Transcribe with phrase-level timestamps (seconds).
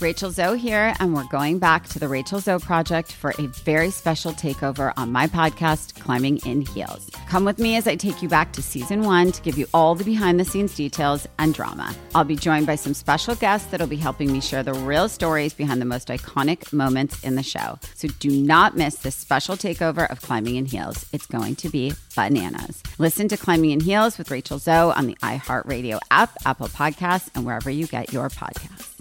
[0.00, 3.90] Rachel Zoe here, and we're going back to the Rachel Zoe Project for a very
[3.90, 7.08] special takeover on my podcast, Climbing in Heels.
[7.28, 9.94] Come with me as I take you back to season one to give you all
[9.94, 11.94] the behind the scenes details and drama.
[12.12, 15.54] I'll be joined by some special guests that'll be helping me share the real stories
[15.54, 17.78] behind the most iconic moments in the show.
[17.94, 21.06] So do not miss this special takeover of Climbing in Heels.
[21.12, 22.82] It's going to be bananas.
[22.98, 27.46] Listen to Climbing in Heels with Rachel Zoe on the iHeartRadio app, Apple Podcasts, and
[27.46, 28.93] wherever you get your podcasts.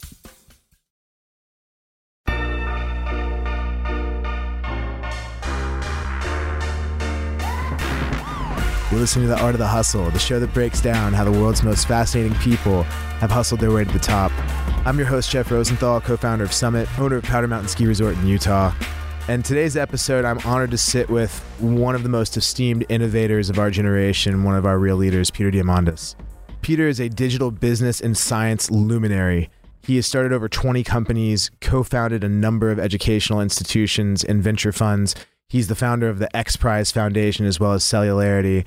[8.94, 11.32] You're listening to The Art of the Hustle, the show that breaks down how the
[11.32, 14.32] world's most fascinating people have hustled their way to the top.
[14.86, 18.16] I'm your host, Jeff Rosenthal, co founder of Summit, owner of Powder Mountain Ski Resort
[18.18, 18.72] in Utah.
[19.28, 23.58] And today's episode, I'm honored to sit with one of the most esteemed innovators of
[23.58, 26.14] our generation, one of our real leaders, Peter Diamandis.
[26.62, 29.50] Peter is a digital business and science luminary.
[29.82, 34.72] He has started over 20 companies, co founded a number of educational institutions and venture
[34.72, 35.16] funds.
[35.50, 38.66] He's the founder of the X Prize Foundation as well as Celularity.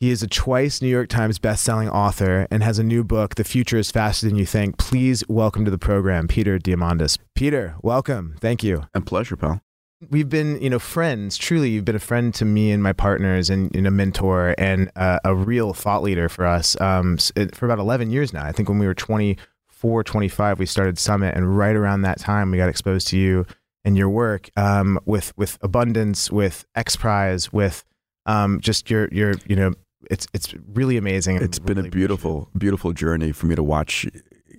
[0.00, 3.42] He is a twice New York Times bestselling author and has a new book, The
[3.42, 4.78] Future is Faster Than You Think.
[4.78, 7.18] Please welcome to the program, Peter Diamandis.
[7.34, 8.36] Peter, welcome.
[8.40, 8.84] Thank you.
[8.94, 9.60] A pleasure, pal.
[10.08, 11.36] We've been, you know, friends.
[11.36, 14.88] Truly, you've been a friend to me and my partners, and you know, mentor and
[14.94, 17.18] uh, a real thought leader for us um,
[17.52, 18.44] for about 11 years now.
[18.44, 22.52] I think when we were 24, 25, we started Summit, and right around that time,
[22.52, 23.46] we got exposed to you
[23.84, 27.82] and your work um, with with abundance, with X Prize, with
[28.26, 29.74] um, just your your you know
[30.10, 31.36] it's it's really amazing.
[31.36, 34.06] It's been a beautiful beautiful journey for me to watch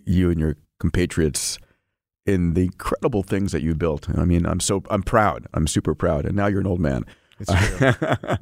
[0.06, 1.58] you and your compatriots
[2.26, 4.08] in the incredible things that you built.
[4.18, 5.48] I mean, I'm so I'm proud.
[5.54, 6.26] I'm super proud.
[6.26, 7.06] And now you're an old man.
[7.40, 7.92] It's true.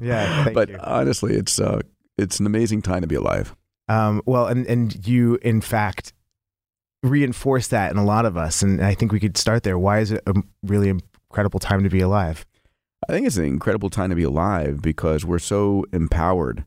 [0.00, 0.78] yeah, but you.
[0.82, 1.80] honestly, it's uh,
[2.16, 3.54] it's an amazing time to be alive.
[3.88, 6.12] Um, well, and and you in fact
[7.02, 9.78] reinforce that in a lot of us, and I think we could start there.
[9.78, 12.44] Why is it a really incredible time to be alive?
[13.08, 16.64] I think it's an incredible time to be alive because we're so empowered.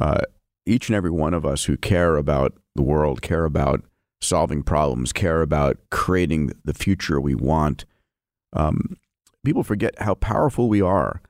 [0.00, 0.22] Uh,
[0.66, 3.82] each and every one of us who care about the world, care about
[4.20, 7.84] solving problems, care about creating the future we want.
[8.54, 8.96] Um,
[9.44, 11.20] people forget how powerful we are.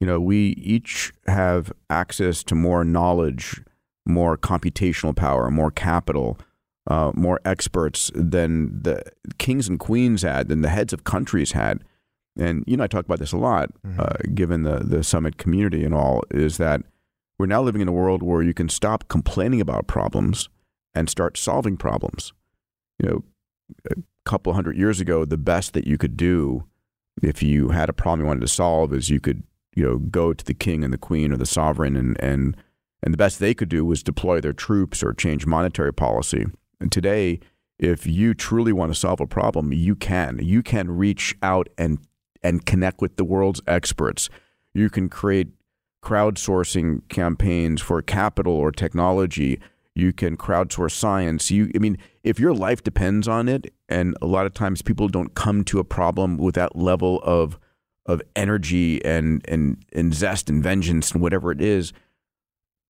[0.00, 3.62] You know, we each have access to more knowledge,
[4.04, 6.38] more computational power, more capital,
[6.86, 9.02] uh, more experts than the
[9.38, 11.82] kings and queens had, than the heads of countries had.
[12.36, 14.00] And you and I talk about this a lot, mm-hmm.
[14.00, 16.82] uh, given the the summit community and all, is that
[17.38, 20.48] we're now living in a world where you can stop complaining about problems
[20.94, 22.32] and start solving problems.
[22.98, 23.24] You know,
[23.90, 26.64] a couple hundred years ago, the best that you could do
[27.22, 29.42] if you had a problem you wanted to solve is you could,
[29.74, 32.56] you know, go to the king and the queen or the sovereign and and
[33.02, 36.46] and the best they could do was deploy their troops or change monetary policy.
[36.80, 37.38] And today,
[37.78, 40.38] if you truly want to solve a problem, you can.
[40.42, 41.98] You can reach out and
[42.42, 44.28] and connect with the world's experts.
[44.74, 45.48] You can create
[46.04, 49.58] crowdsourcing campaigns for capital or technology.
[49.94, 51.50] You can crowdsource science.
[51.50, 55.08] You, I mean, if your life depends on it, and a lot of times people
[55.08, 57.58] don't come to a problem with that level of
[58.06, 61.92] of energy and and and zest and vengeance and whatever it is,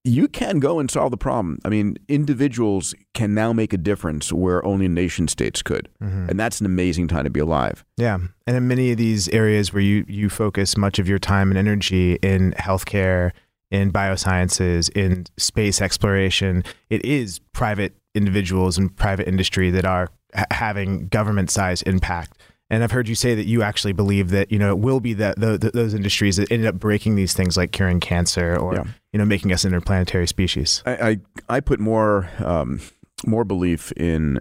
[0.05, 1.59] you can go and solve the problem.
[1.65, 5.89] I mean, individuals can now make a difference where only nation states could.
[6.03, 6.29] Mm-hmm.
[6.29, 7.85] And that's an amazing time to be alive.
[7.97, 8.19] Yeah.
[8.47, 11.57] And in many of these areas where you, you focus much of your time and
[11.57, 13.33] energy in healthcare,
[13.71, 20.45] in biosciences, in space exploration, it is private individuals and private industry that are ha-
[20.51, 22.39] having government size impact.
[22.75, 25.13] And I've heard you say that you actually believe that you know it will be
[25.15, 28.75] that the, the, those industries that ended up breaking these things like curing cancer or
[28.75, 28.85] yeah.
[29.13, 30.83] you know making us interplanetary species.
[30.85, 31.19] I I,
[31.49, 32.81] I put more um,
[33.25, 34.41] more belief in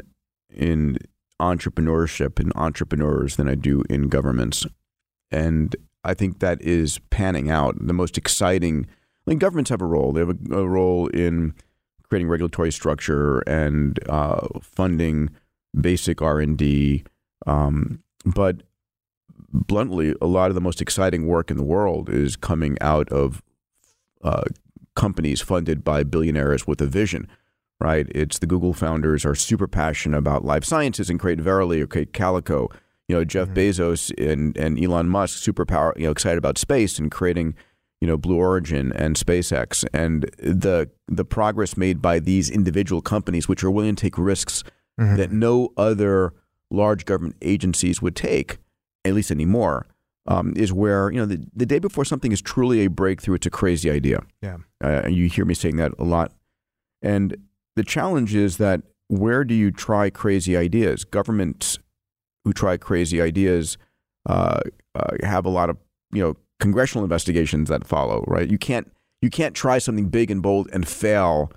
[0.49, 0.97] in
[1.39, 4.65] entrepreneurship and entrepreneurs than I do in governments.
[5.29, 7.75] And I think that is panning out.
[7.79, 8.87] The most exciting,
[9.27, 10.11] I mean, governments have a role.
[10.11, 11.53] They have a, a role in
[12.09, 15.29] creating regulatory structure and uh, funding
[15.79, 17.03] basic R and D.
[17.45, 18.63] Um, but
[19.51, 23.41] bluntly, a lot of the most exciting work in the world is coming out of
[24.23, 24.43] uh,
[24.95, 27.27] companies funded by billionaires with a vision.
[27.79, 28.07] Right?
[28.15, 32.13] It's the Google founders are super passionate about life sciences and create Verily or create
[32.13, 32.69] Calico.
[33.09, 33.57] You know, Jeff mm-hmm.
[33.57, 37.55] Bezos and, and Elon Musk, super power, you know, excited about space and creating
[38.03, 43.47] you know Blue Origin and SpaceX and the the progress made by these individual companies
[43.47, 44.61] which are willing to take risks
[44.99, 45.15] mm-hmm.
[45.15, 46.33] that no other
[46.73, 48.57] large government agencies would take
[49.05, 49.85] at least anymore
[50.25, 53.45] um, is where you know the, the day before something is truly a breakthrough it's
[53.45, 56.31] a crazy idea yeah uh, you hear me saying that a lot
[57.01, 57.35] and
[57.75, 61.79] the challenge is that where do you try crazy ideas governments
[62.43, 63.77] who try crazy ideas
[64.27, 64.61] uh,
[64.95, 65.77] uh, have a lot of
[66.11, 68.49] you know congressional investigations that follow, right?
[68.49, 68.89] You can't
[69.21, 71.51] you can't try something big and bold and fail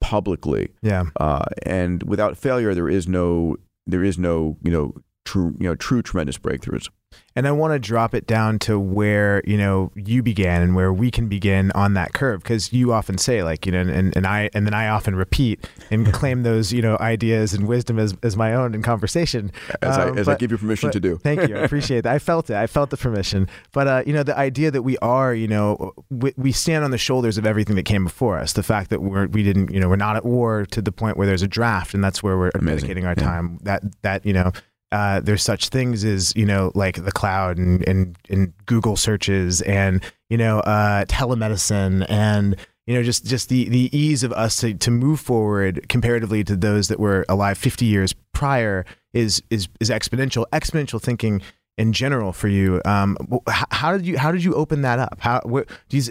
[0.00, 0.70] publicly.
[0.82, 1.04] Yeah.
[1.16, 4.94] Uh, and without failure, there is no there is no you know
[5.26, 6.88] true you know true tremendous breakthroughs.
[7.34, 10.90] And I want to drop it down to where, you know, you began and where
[10.90, 12.42] we can begin on that curve.
[12.42, 15.68] Cause you often say like, you know, and, and I, and then I often repeat
[15.90, 19.52] and claim those, you know, ideas and wisdom as, as my own in conversation.
[19.82, 21.18] As, um, I, as but, I give you permission to do.
[21.22, 21.56] thank you.
[21.56, 22.14] I appreciate that.
[22.14, 22.56] I felt it.
[22.56, 23.50] I felt the permission.
[23.72, 26.90] But, uh, you know, the idea that we are, you know, we, we stand on
[26.90, 28.54] the shoulders of everything that came before us.
[28.54, 31.18] The fact that we're, we didn't, you know, we're not at war to the point
[31.18, 32.88] where there's a draft and that's where we're Amazing.
[32.88, 33.24] dedicating our yeah.
[33.24, 33.58] time.
[33.62, 34.52] That, that, you know,
[34.92, 39.62] uh, there's such things as you know like the cloud and, and, and Google searches
[39.62, 42.56] and you know uh, telemedicine and
[42.86, 46.56] you know just just the the ease of us to, to move forward comparatively to
[46.56, 51.42] those that were alive 50 years prior is is is exponential exponential thinking
[51.78, 52.80] in general for you.
[52.84, 53.16] Um,
[53.48, 55.18] how did you how did you open that up?
[55.20, 55.40] How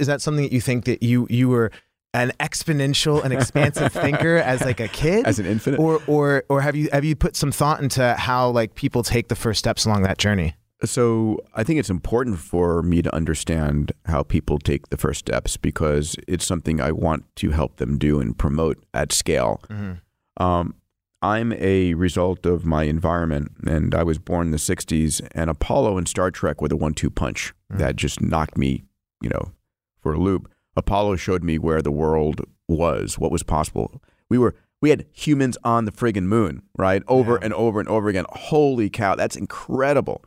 [0.07, 1.71] that something that you think that you you were
[2.15, 5.25] an exponential and expansive thinker as like a kid?
[5.25, 8.49] As an infant or or or have you have you put some thought into how
[8.49, 10.55] like people take the first steps along that journey?
[10.83, 15.57] So i think it's important for me to understand how people take the first steps
[15.57, 19.61] because it's something i want to help them do and promote at scale.
[19.69, 20.43] Mm-hmm.
[20.43, 20.75] um,
[21.21, 25.97] i'm a result of my environment and i was born in the 60s and apollo
[25.97, 27.79] and star trek were the one-two punch mm-hmm.
[27.79, 28.83] that just knocked me
[29.21, 29.53] you know
[30.01, 34.01] for a loop Apollo showed me where the world was, what was possible.
[34.29, 37.01] We were we had humans on the friggin' moon, right?
[37.07, 37.45] Over yeah.
[37.45, 38.25] and over and over again.
[38.29, 40.23] Holy cow, that's incredible.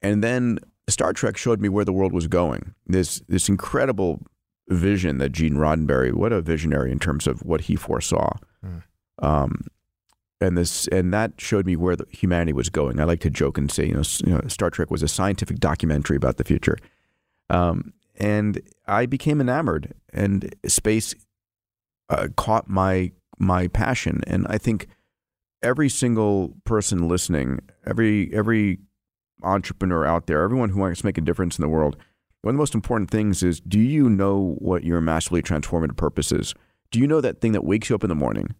[0.00, 2.74] And then Star Trek showed me where the world was going.
[2.86, 4.20] This this incredible
[4.68, 8.36] vision that Gene Roddenberry, what a visionary in terms of what he foresaw.
[8.64, 8.82] Mm.
[9.22, 9.66] Um,
[10.40, 13.00] and this and that showed me where the humanity was going.
[13.00, 15.58] I like to joke and say, you know, you know Star Trek was a scientific
[15.58, 16.76] documentary about the future.
[17.50, 21.14] Um, and I became enamored, and space
[22.08, 24.22] uh, caught my my passion.
[24.26, 24.86] And I think
[25.62, 28.78] every single person listening, every every
[29.42, 31.96] entrepreneur out there, everyone who wants to make a difference in the world,
[32.42, 36.30] one of the most important things is: Do you know what your massively transformative purpose
[36.32, 36.54] is?
[36.90, 38.54] Do you know that thing that wakes you up in the morning?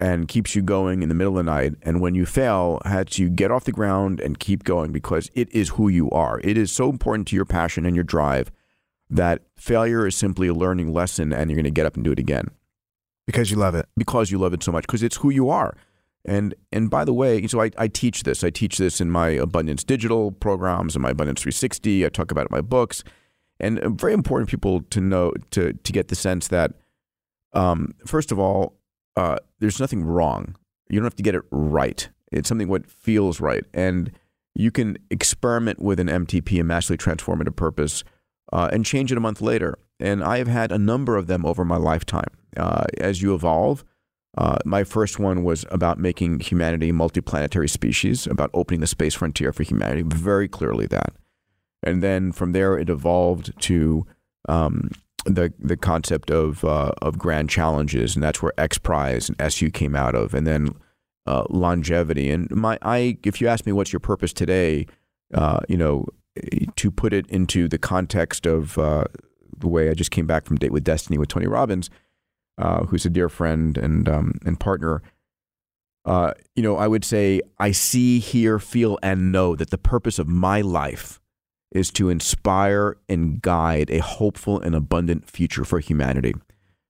[0.00, 1.74] and keeps you going in the middle of the night.
[1.82, 5.52] And when you fail, has you get off the ground and keep going because it
[5.52, 6.40] is who you are.
[6.44, 8.52] It is so important to your passion and your drive
[9.10, 12.12] that failure is simply a learning lesson and you're going to get up and do
[12.12, 12.48] it again.
[13.26, 13.86] Because you love it.
[13.96, 15.76] Because you love it so much, because it's who you are.
[16.24, 18.42] And and by the way, so I, I teach this.
[18.42, 22.04] I teach this in my Abundance Digital programs and my Abundance 360.
[22.04, 23.04] I talk about it in my books.
[23.60, 26.72] And uh, very important people to know to to get the sense that
[27.52, 28.78] um, first of all,
[29.16, 30.54] uh, there's nothing wrong.
[30.90, 32.08] You don't have to get it right.
[32.30, 33.64] It's something what feels right.
[33.72, 34.12] And
[34.54, 38.04] you can experiment with an MTP, a massively transformative purpose,
[38.52, 39.78] uh, and change it a month later.
[40.00, 42.30] And I have had a number of them over my lifetime.
[42.56, 43.84] Uh, as you evolve,
[44.36, 49.52] uh, my first one was about making humanity multiplanetary species, about opening the space frontier
[49.52, 51.14] for humanity, very clearly that.
[51.82, 54.06] And then from there, it evolved to
[54.48, 54.90] um,
[55.24, 59.70] the the concept of uh, of grand challenges, and that's where X Prize and SU
[59.70, 60.74] came out of, and then
[61.26, 62.30] uh, longevity.
[62.30, 64.86] And my I, if you ask me what's your purpose today,
[65.34, 66.06] uh, you know,
[66.76, 69.04] to put it into the context of uh,
[69.56, 71.90] the way I just came back from Date with Destiny with Tony Robbins,
[72.58, 75.02] uh, who's a dear friend and um, and partner.
[76.04, 80.18] Uh, you know, I would say I see, hear, feel, and know that the purpose
[80.18, 81.20] of my life
[81.70, 86.34] is to inspire and guide a hopeful and abundant future for humanity.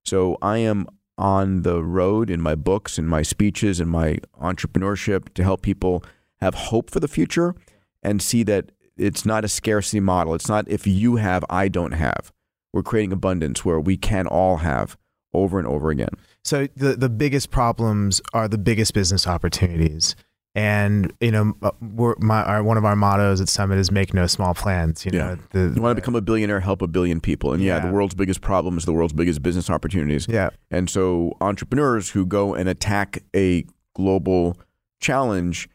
[0.04, 0.86] So I am
[1.16, 6.04] on the road in my books, in my speeches, in my entrepreneurship to help people
[6.40, 7.56] have hope for the future
[8.02, 10.34] and see that it's not a scarcity model.
[10.34, 12.32] It's not if you have, I don't have.
[12.72, 14.96] We're creating abundance where we can all have
[15.32, 16.10] over and over again.
[16.44, 20.16] So the the biggest problems are the biggest business opportunities.
[20.54, 24.12] And you know, uh, we're, my our, one of our mottos at Summit is "Make
[24.12, 27.20] no small plans." You know, the, you want to become a billionaire, help a billion
[27.20, 30.26] people, and yeah, yeah, the world's biggest problem is the world's biggest business opportunities.
[30.28, 34.56] Yeah, and so entrepreneurs who go and attack a global
[35.00, 35.68] challenge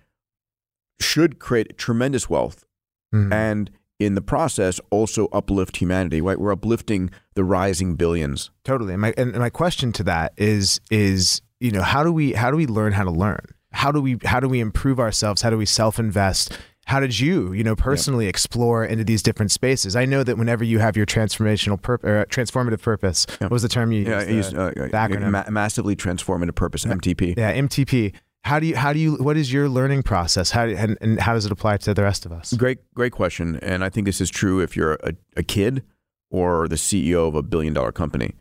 [0.99, 2.65] should create tremendous wealth,
[3.13, 3.31] mm-hmm.
[3.31, 6.21] and in the process also uplift humanity.
[6.21, 8.51] Right, we're uplifting the rising billions.
[8.63, 8.93] Totally.
[8.93, 12.51] And my and my question to that is is you know how do we how
[12.51, 13.45] do we learn how to learn?
[13.71, 15.41] How do we how do we improve ourselves?
[15.41, 16.57] How do we self invest?
[16.85, 19.95] How did you, you know, personally explore into these different spaces?
[19.95, 23.69] I know that whenever you have your transformational purpose, or transformative purpose, what was the
[23.69, 24.09] term you used?
[24.09, 25.31] Yeah, I used uh, the acronym.
[25.31, 27.37] Ma- massively transformative purpose, MTP.
[27.37, 30.51] Yeah, MTP how do you how do you what is your learning process?
[30.51, 32.53] How do, and, and how does it apply to the rest of us?
[32.53, 33.57] Great great question.
[33.61, 35.83] And i think this is true if you're a, a kid
[36.29, 38.35] or the ceo of a billion dollar company.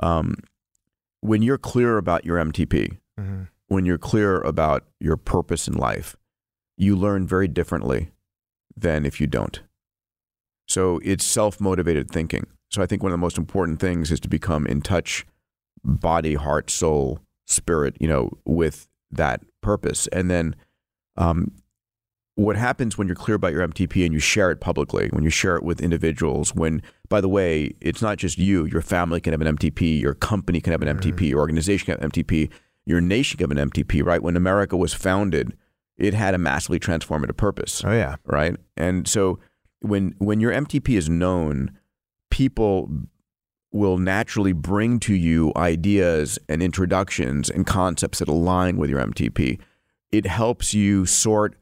[0.00, 0.36] Um,
[1.20, 3.44] when you're clear about your mtp mm-hmm.
[3.68, 6.16] when you're clear about your purpose in life
[6.76, 8.10] you learn very differently
[8.76, 9.62] than if you don't.
[10.66, 12.48] So it's self-motivated thinking.
[12.70, 15.24] So i think one of the most important things is to become in touch
[15.84, 20.06] body heart soul spirit you know with that purpose.
[20.08, 20.56] And then
[21.16, 21.52] um,
[22.36, 25.30] what happens when you're clear about your MTP and you share it publicly, when you
[25.30, 29.32] share it with individuals, when, by the way, it's not just you, your family can
[29.32, 31.24] have an MTP, your company can have an MTP, mm-hmm.
[31.24, 32.50] your organization can have an MTP,
[32.86, 34.22] your nation can have an MTP, right?
[34.22, 35.56] When America was founded,
[35.96, 37.84] it had a massively transformative purpose.
[37.84, 38.16] Oh, yeah.
[38.24, 38.56] Right.
[38.76, 39.38] And so
[39.80, 41.70] when, when your MTP is known,
[42.30, 42.90] people
[43.74, 49.58] will naturally bring to you ideas and introductions and concepts that align with your MTP.
[50.12, 51.56] It helps you sort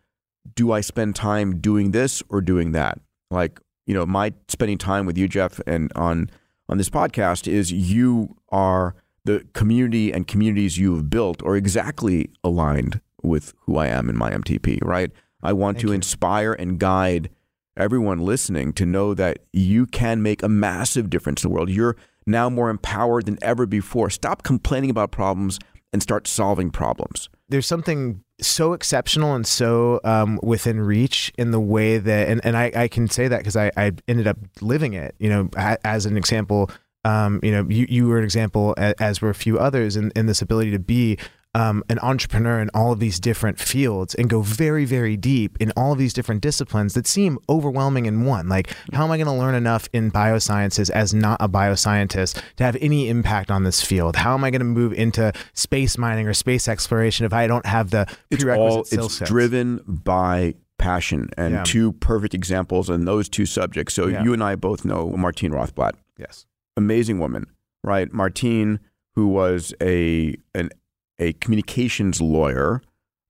[0.54, 3.00] do I spend time doing this or doing that?
[3.31, 6.28] Like, you know, my spending time with you, Jeff, and on
[6.69, 12.28] on this podcast is you are the community and communities you have built are exactly
[12.45, 15.11] aligned with who I am in my MTP, right?
[15.42, 15.95] I want Thank to you.
[15.95, 17.31] inspire and guide
[17.76, 21.70] everyone listening to know that you can make a massive difference in the world.
[21.70, 24.10] You're now more empowered than ever before.
[24.10, 25.58] Stop complaining about problems
[25.92, 27.28] and start solving problems.
[27.48, 32.56] There's something so exceptional and so um, within reach in the way that, and, and
[32.56, 35.48] I, I can say that because I, I ended up living it, you know,
[35.84, 36.70] as an example.
[37.04, 40.26] Um, you know, you, you were an example, as were a few others, in, in
[40.26, 41.18] this ability to be
[41.54, 45.73] um, an entrepreneur in all of these different fields and go very, very deep in
[45.76, 48.49] all of these different disciplines that seem overwhelming in one.
[48.49, 52.64] Like, how am I going to learn enough in biosciences as not a bioscientist to
[52.64, 54.16] have any impact on this field?
[54.16, 57.66] How am I going to move into space mining or space exploration if I don't
[57.66, 61.62] have the prerequisite it's all, It's driven by passion and yeah.
[61.64, 63.94] two perfect examples in those two subjects.
[63.94, 64.25] So yeah.
[64.25, 65.92] you and I both know Martine Rothblatt.
[66.18, 66.47] Yes.
[66.76, 67.47] Amazing woman,
[67.85, 68.12] right?
[68.12, 68.80] Martine,
[69.14, 70.71] who was a an
[71.19, 72.83] a communications lawyer,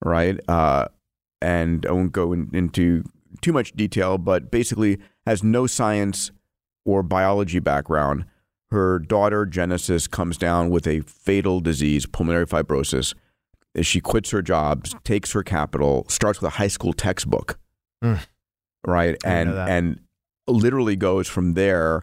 [0.05, 0.39] right?
[0.49, 0.89] Uh,
[1.41, 3.05] and I won't go in, into
[3.41, 6.31] too much detail, but basically has no science
[6.85, 8.25] or biology background.
[8.71, 13.15] Her daughter, Jenesis, comes down with a fatal disease, pulmonary fibrosis.
[13.81, 17.59] She quits her job, takes her capital, starts with a high school textbook,
[18.03, 18.19] mm.
[18.87, 19.17] right?
[19.25, 20.01] And and
[20.47, 22.03] literally goes from there,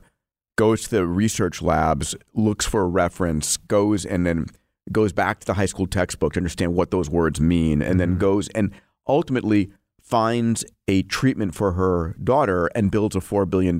[0.58, 4.48] goes to the research labs, looks for a reference, goes and then
[4.91, 8.12] goes back to the high school textbook to understand what those words mean, and then
[8.12, 8.19] mm-hmm.
[8.19, 8.72] goes and
[9.08, 13.79] ultimately finds a treatment for her daughter and builds a $4 billion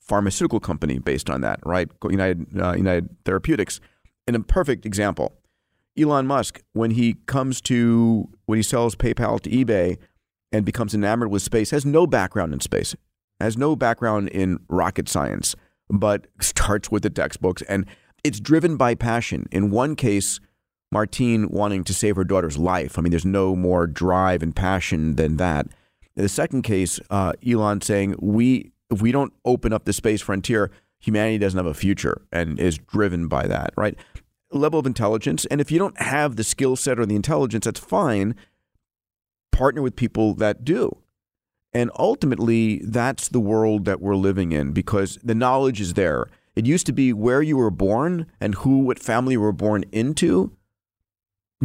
[0.00, 1.90] pharmaceutical company based on that, right?
[2.08, 3.80] United, uh, United Therapeutics.
[4.26, 5.34] And a perfect example.
[5.98, 9.98] Elon Musk, when he comes to, when he sells PayPal to eBay
[10.52, 12.94] and becomes enamored with space, has no background in space,
[13.40, 15.54] has no background in rocket science,
[15.88, 17.86] but starts with the textbooks and
[18.26, 19.48] it's driven by passion.
[19.52, 20.40] In one case,
[20.90, 22.98] Martine wanting to save her daughter's life.
[22.98, 25.66] I mean, there's no more drive and passion than that.
[26.16, 30.22] In the second case, uh, Elon saying, we if we don't open up the space
[30.22, 33.96] frontier, humanity doesn't have a future and is driven by that, right?
[34.52, 35.44] Level of intelligence.
[35.46, 38.36] And if you don't have the skill set or the intelligence, that's fine.
[39.50, 40.96] Partner with people that do.
[41.72, 46.26] And ultimately, that's the world that we're living in because the knowledge is there.
[46.56, 49.84] It used to be where you were born and who, what family you were born
[49.92, 50.52] into,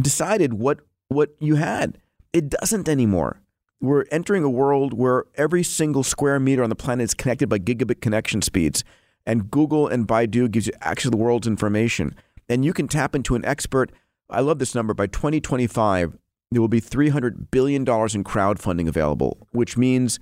[0.00, 1.98] decided what what you had.
[2.32, 3.40] It doesn't anymore.
[3.80, 7.58] We're entering a world where every single square meter on the planet is connected by
[7.58, 8.84] gigabit connection speeds,
[9.26, 12.14] and Google and Baidu gives you access to the world's information.
[12.48, 13.92] and you can tap into an expert.
[14.28, 14.92] I love this number.
[14.94, 16.18] By 2025,
[16.50, 20.18] there will be $300 billion in crowdfunding available, which means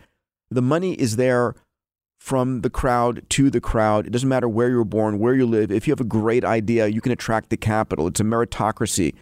[0.51, 1.55] the money is there
[2.21, 4.07] from the crowd to the crowd.
[4.07, 5.73] It doesn't matter where you were born, where you live.
[5.73, 8.07] If you have a great idea, you can attract the capital.
[8.07, 9.15] It's a meritocracy.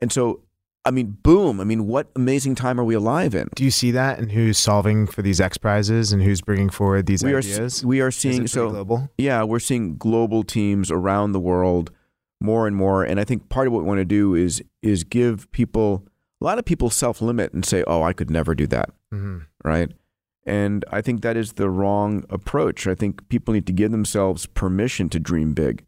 [0.00, 0.40] And so,
[0.84, 1.60] I mean, boom.
[1.60, 3.48] I mean, what amazing time are we alive in?
[3.54, 7.06] Do you see that and who's solving for these X prizes and who's bringing forward
[7.06, 7.84] these we ideas?
[7.84, 9.08] Are, we are seeing so global.
[9.16, 11.92] Yeah, we're seeing global teams around the world
[12.40, 13.04] more and more.
[13.04, 16.04] And I think part of what we want to do is is give people
[16.40, 19.42] a lot of people self limit and say, "Oh, I could never do that." Mhm.
[19.62, 19.92] Right?
[20.46, 22.86] And I think that is the wrong approach.
[22.86, 25.84] I think people need to give themselves permission to dream big.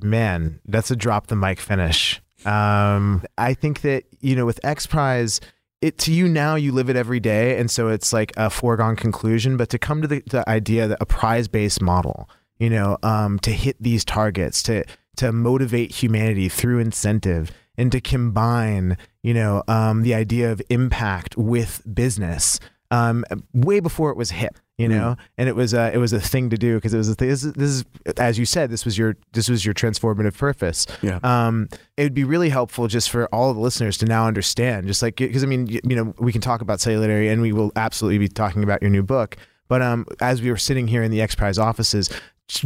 [0.00, 2.20] Man, that's a drop the mic finish.
[2.44, 5.40] Um, I think that you know with X Prize,
[5.80, 8.96] it to you now you live it every day, and so it's like a foregone
[8.96, 9.56] conclusion.
[9.56, 13.38] But to come to the, the idea that a prize based model, you know, um,
[13.40, 14.84] to hit these targets, to
[15.16, 21.36] to motivate humanity through incentive, and to combine, you know, um, the idea of impact
[21.36, 25.98] with business, um, way before it was hip, you know, and it was a, it
[25.98, 27.28] was a thing to do because it was a thing.
[27.28, 27.84] This is, this is,
[28.18, 30.86] as you said, this was your this was your transformative purpose.
[31.02, 31.18] Yeah.
[31.22, 34.86] Um, it would be really helpful just for all of the listeners to now understand,
[34.86, 37.52] just like because I mean, you, you know, we can talk about Celularity, and we
[37.52, 39.36] will absolutely be talking about your new book.
[39.66, 42.10] But um, as we were sitting here in the X Prize offices,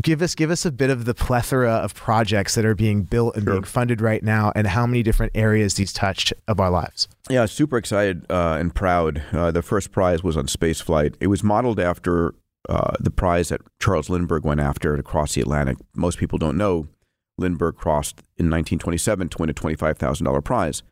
[0.03, 3.37] give us give us a bit of the plethora of projects that are being built
[3.37, 7.09] and being funded right now, and how many different areas these touched of our lives.
[7.31, 9.23] Yeah, super excited uh, and proud.
[9.33, 11.17] Uh, the first prize was on space flight.
[11.21, 12.35] It was modeled after
[12.69, 15.79] uh, the prize that Charles Lindbergh went after to cross the Atlantic.
[15.95, 16.89] Most people don't know
[17.39, 20.83] Lindbergh crossed in 1927 to win a $25,000 prize.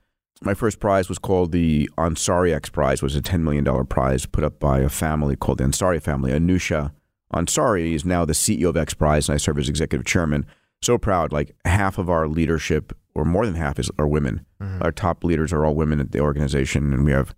[0.43, 4.45] My first prize was called the Ansari X Prize, was a $10 million prize put
[4.45, 6.31] up by a family called the Ansari family.
[6.31, 6.93] Anousheh
[7.35, 10.47] Ansari is now the CEO of X Prize, and I serve as executive chairman.
[10.83, 11.33] So proud.
[11.33, 14.45] Like half of our leadership, or more than half, is are women.
[14.83, 17.35] Our top leaders are all women at the organization, and we have,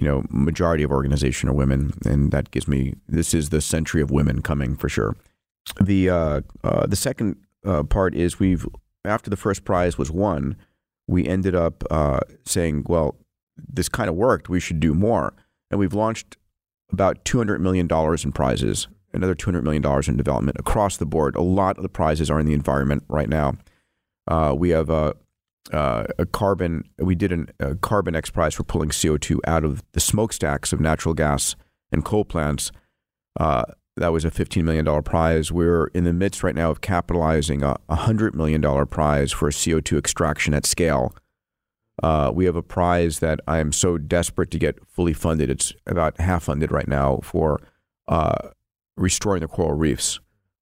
[0.00, 4.02] you know, majority of organization are women, and that gives me this is the century
[4.02, 5.16] of women coming for sure.
[5.80, 8.66] The uh, uh, the second uh, part is we've
[9.04, 10.56] after the first prize was won,
[11.06, 13.16] we ended up uh, saying, well,
[13.56, 14.48] this kind of worked.
[14.48, 15.32] We should do more,
[15.70, 16.36] and we've launched
[16.90, 20.96] about two hundred million dollars in prizes, another two hundred million dollars in development across
[20.96, 21.36] the board.
[21.36, 23.54] A lot of the prizes are in the environment right now.
[24.26, 25.14] Uh, we have a,
[25.72, 26.84] uh, a carbon.
[26.98, 30.72] We did an, a carbon X prize for pulling CO two out of the smokestacks
[30.72, 31.56] of natural gas
[31.92, 32.72] and coal plants.
[33.38, 33.64] Uh,
[33.96, 35.52] that was a $15 million prize.
[35.52, 40.52] We're in the midst right now of capitalizing a $100 million prize for CO2 extraction
[40.52, 41.14] at scale.
[42.02, 45.48] Uh, we have a prize that I am so desperate to get fully funded.
[45.48, 47.60] It's about half funded right now for
[48.08, 48.50] uh,
[48.96, 50.20] restoring the coral reefs,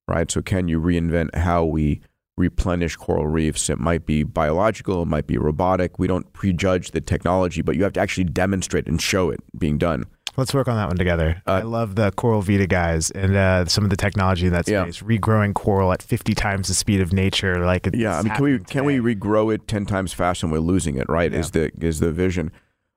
[0.08, 0.30] right?
[0.30, 2.00] So, can you reinvent how we
[2.36, 3.68] replenish coral reefs?
[3.70, 5.98] It might be biological, it might be robotic.
[5.98, 9.78] We don't prejudge the technology, but you have to actually demonstrate and show it being
[9.78, 10.04] done.
[10.34, 11.42] Let's work on that one together.
[11.46, 14.66] Uh, I love the Coral Vita guys and uh, some of the technology in that
[14.66, 14.84] Yeah.
[14.84, 15.02] space.
[15.02, 17.66] Regrowing coral at 50 times the speed of nature.
[17.66, 20.46] Like it's Yeah, I mean, can we happening can we regrow it ten times faster
[20.46, 21.06] than we're losing it?
[21.10, 21.34] Right?
[21.34, 22.50] Is the is the vision?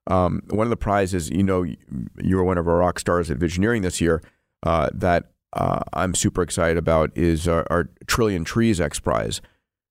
[0.07, 3.37] Um, one of the prizes, you know, you were one of our rock stars at
[3.37, 4.21] Visioneering this year.
[4.65, 9.41] Uh, that uh, I'm super excited about is our, our Trillion Trees X Prize.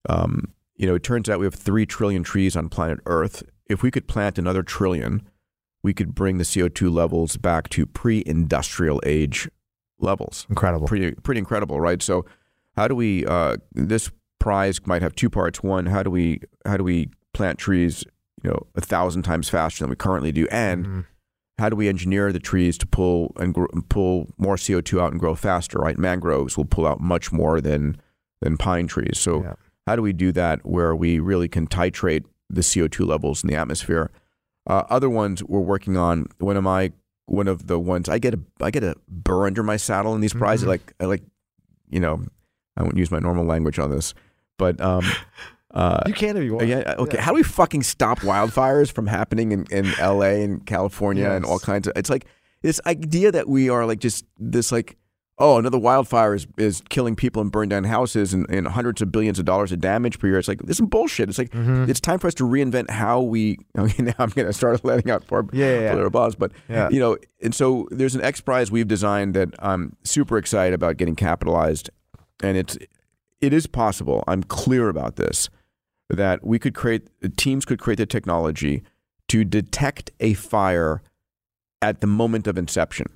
[0.08, 3.42] Um, you know, it turns out we have three trillion trees on planet Earth.
[3.70, 5.22] If we could plant another trillion,
[5.82, 9.48] we could bring the CO2 levels back to pre-industrial age
[10.00, 10.86] levels incredible?
[10.88, 12.02] pretty pretty incredible, right?
[12.02, 12.26] So,
[12.76, 13.24] how do we?
[13.24, 14.10] Uh, this
[14.40, 15.62] prize might have two parts.
[15.62, 18.04] One, how do we how do we plant trees,
[18.42, 21.04] you know, a thousand times faster than we currently do, and Mhm.
[21.58, 25.12] How do we engineer the trees to pull and gr- pull more CO two out
[25.12, 25.78] and grow faster?
[25.78, 27.96] Right, mangroves will pull out much more than
[28.40, 29.18] than pine trees.
[29.18, 29.54] So, Yeah.
[29.86, 33.48] how do we do that where we really can titrate the CO two levels in
[33.48, 34.10] the atmosphere?
[34.66, 36.26] Uh, other ones we're working on.
[36.38, 36.92] One of my
[37.26, 40.20] one of the ones I get a I get a burr under my saddle in
[40.20, 40.64] these prizes.
[40.64, 40.68] Mhm.
[40.68, 41.22] Like I like,
[41.88, 42.22] you know,
[42.76, 44.12] I won't use my normal language on this,
[44.58, 45.04] but um,
[45.74, 46.66] uh, You can if you want.
[46.68, 47.18] yeah, okay.
[47.18, 50.42] How do we fucking stop wildfires from happening in, in L.A.
[50.42, 51.92] and California and all kinds of?
[51.96, 52.26] It's like
[52.62, 54.96] this idea that we are like just this like.
[55.36, 59.10] Oh, another wildfire is, is killing people and burning down houses and, and hundreds of
[59.10, 60.38] billions of dollars of damage per year.
[60.38, 61.28] It's like this is bullshit.
[61.28, 61.90] It's like Mm-hmm.
[61.90, 63.58] it's time for us to reinvent how we.
[63.76, 66.08] Okay, now I'm going to start letting out for Yeah, yeah, yeah.
[66.08, 66.88] bombs, but Yeah.
[66.88, 70.98] you know, and so there's an X Prize we've designed that I'm super excited about
[70.98, 71.90] getting capitalized,
[72.40, 72.78] and it's
[73.40, 74.22] it is possible.
[74.28, 75.50] I'm clear about this
[76.10, 78.82] that we could create teams could create the technology
[79.28, 81.02] to detect a fire
[81.80, 83.06] at the moment of inception,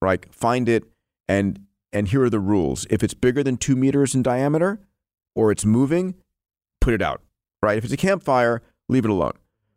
[0.00, 0.32] right?
[0.32, 0.84] Find it
[1.28, 1.60] and
[1.92, 2.86] and here are the rules.
[2.90, 4.80] If it's bigger than two meters in diameter
[5.34, 6.14] or it's moving,
[6.80, 7.22] put it out.
[7.62, 7.78] right?
[7.78, 9.32] If it's a campfire, leave it alone.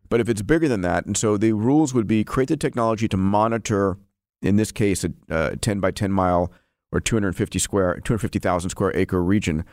[0.08, 3.08] But if it's bigger than that, and so the rules would be create the technology
[3.08, 3.98] to monitor,
[4.42, 6.52] in this case, a, a 10 by 10 mile
[6.90, 9.64] or 250 square, 250,000 square acre region,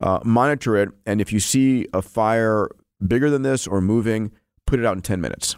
[0.00, 2.68] uh, monitor it, and if you see a fire
[3.06, 4.32] bigger than this or moving,
[4.66, 5.56] put it out in 10 minutes,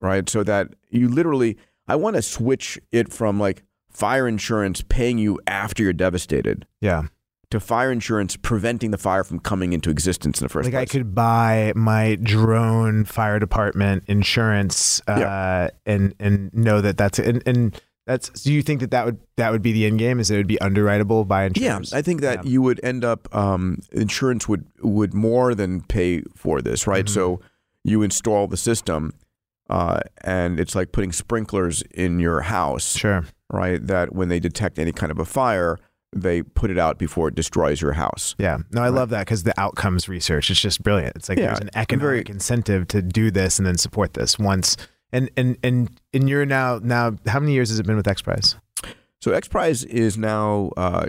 [0.00, 0.28] right?
[0.28, 5.40] So that you literally, I want to switch it from like fire insurance paying you
[5.46, 7.02] after you're devastated Yeah.
[7.50, 10.80] to fire insurance preventing the fire from coming into existence in the first Like place.
[10.82, 15.68] Like I could buy my drone fire department insurance uh, Yeah.
[15.86, 18.30] and and know that that's and and that's.
[18.30, 20.18] Do you think that that would that would be the end game?
[20.18, 21.92] Is it would be underwritable by insurance?
[21.92, 21.98] Yeah.
[21.98, 22.50] I think that Yeah.
[22.50, 27.04] you would end up um, insurance would would more than pay for this, right?
[27.04, 27.14] Mm-hmm.
[27.14, 27.40] So
[27.84, 29.12] you install the system,
[29.70, 33.24] uh, and it's like putting sprinklers in your house, Sure.
[33.52, 33.86] right?
[33.86, 35.78] That when they detect any kind of a fire,
[36.14, 38.34] they put it out before it destroys your house.
[38.38, 38.58] Yeah.
[38.72, 41.14] No, I love that because the outcomes research it's just brilliant.
[41.16, 44.38] It's like Yeah, there's an economic very- incentive to do this and then support this
[44.38, 44.76] once.
[45.12, 48.56] And and and and you're now now how many years has it been with XPRIZE?
[49.20, 51.06] So X Prize is now uh,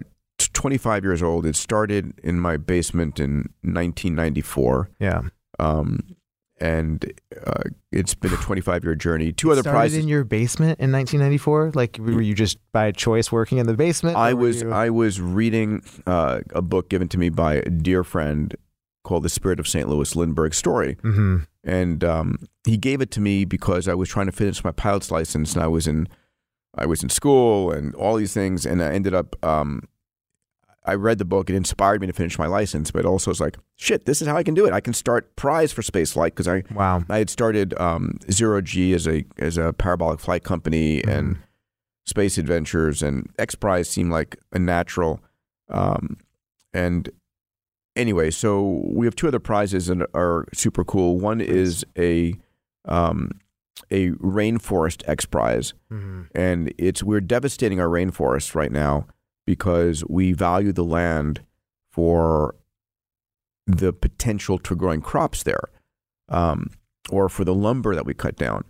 [0.53, 1.45] 25 years old.
[1.45, 4.89] It started in my basement in 1994.
[4.99, 5.21] Yeah.
[5.59, 5.99] Um,
[6.61, 7.05] and
[7.45, 9.31] uh, it's been a 25 year journey.
[9.31, 9.97] Two other Started prizes.
[9.99, 11.71] in your basement in 1994.
[11.75, 14.17] Like were you just by choice working in the basement?
[14.17, 18.03] I was you- I was reading uh, a book given to me by a dear
[18.03, 18.55] friend
[19.05, 19.87] called The Spirit of St.
[19.87, 21.47] Louis Lindbergh Story, Mhm.
[21.63, 25.11] And um, he gave it to me because I was trying to finish my pilot's
[25.11, 26.07] license, and I was in
[26.75, 29.35] I was in school and all these things, and I ended up.
[29.43, 29.83] Um,
[30.85, 33.57] I read the book; it inspired me to finish my license, but also it's like,
[33.75, 34.73] shit, this is how I can do it.
[34.73, 37.03] I can start prize for space flight because I Wow.
[37.09, 41.37] I had started um, Zero G as a as a parabolic flight company and
[42.05, 45.19] space adventures, and X Prize seemed like a natural.
[45.69, 46.17] Um,
[46.73, 47.09] and
[47.95, 51.17] anyway, so we have two other prizes that are super cool.
[51.19, 52.33] One is a
[52.85, 53.31] um,
[53.91, 56.27] a rainforest X Prize, Mhm.
[56.33, 59.05] and it's we're devastating our rainforests right now
[59.45, 61.41] because we value the land
[61.91, 62.55] for
[63.67, 65.69] the potential to growing crops there,
[66.29, 66.69] um,
[67.11, 68.63] or for the lumber that we cut down,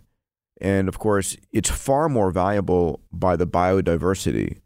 [0.60, 4.58] and of course, it's far more valuable by the biodiversity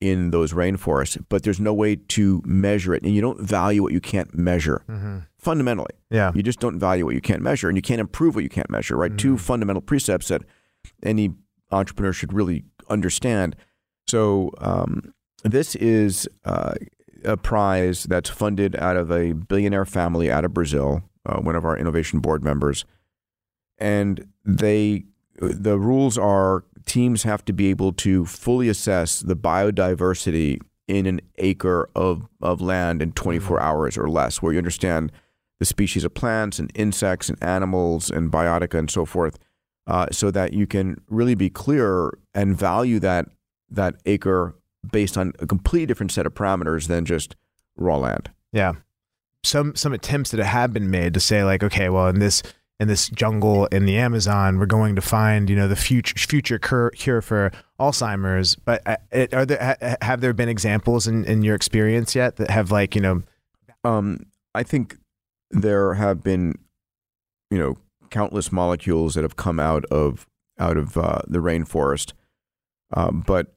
[0.00, 1.22] in those rainforests.
[1.28, 4.82] But there's no way to measure it, and you don't value what you can't measure.
[4.88, 5.26] Mhm.
[5.38, 6.32] Fundamentally, Yeah.
[6.34, 8.70] you just don't value what you can't measure, and you can't improve what you can't
[8.70, 8.96] measure.
[8.96, 9.16] Right?
[9.16, 10.42] Two fundamental precepts that
[11.02, 11.34] any
[11.70, 13.56] entrepreneur should really understand.
[14.06, 15.12] So um,
[15.44, 16.74] this is uh,
[17.24, 21.64] a prize that's funded out of a billionaire family out of Brazil, uh, one of
[21.64, 22.84] our innovation board members,
[23.78, 25.04] and they
[25.42, 31.20] the rules are teams have to be able to fully assess the biodiversity in an
[31.38, 35.12] acre of, of land in 24 hours or less, where you understand
[35.60, 39.38] the species of plants and insects and animals and biotica and so forth,
[39.86, 43.26] uh, so that you can really be clear and value that
[43.70, 44.56] that acre
[44.90, 47.36] based on a completely different set of parameters than just
[47.76, 48.30] raw land.
[48.52, 48.72] Yeah.
[49.44, 52.42] Some some attempts that have been made to say like, okay, well, in this
[52.80, 56.58] in this jungle in the Amazon, we're going to find you know the future future
[56.58, 58.56] cure, cure for Alzheimer's.
[58.56, 58.96] But uh,
[59.32, 62.94] are there ha, have there been examples in, in your experience yet that have like
[62.94, 63.22] you know
[63.84, 64.96] Um, I think
[65.50, 66.54] there have been,
[67.50, 67.76] you know,
[68.10, 70.26] countless molecules that have come out of
[70.58, 72.12] out of uh, the rainforest,
[72.92, 73.54] um, but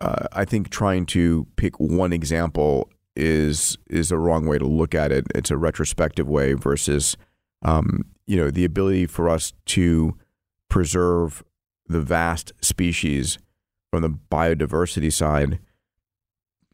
[0.00, 4.94] uh, I think trying to pick one example is is the wrong way to look
[4.94, 5.26] at it.
[5.34, 7.16] It's a retrospective way versus,
[7.66, 10.16] um, you know, the ability for us to
[10.70, 11.42] preserve
[11.88, 13.38] the vast species
[13.90, 15.58] from the biodiversity side.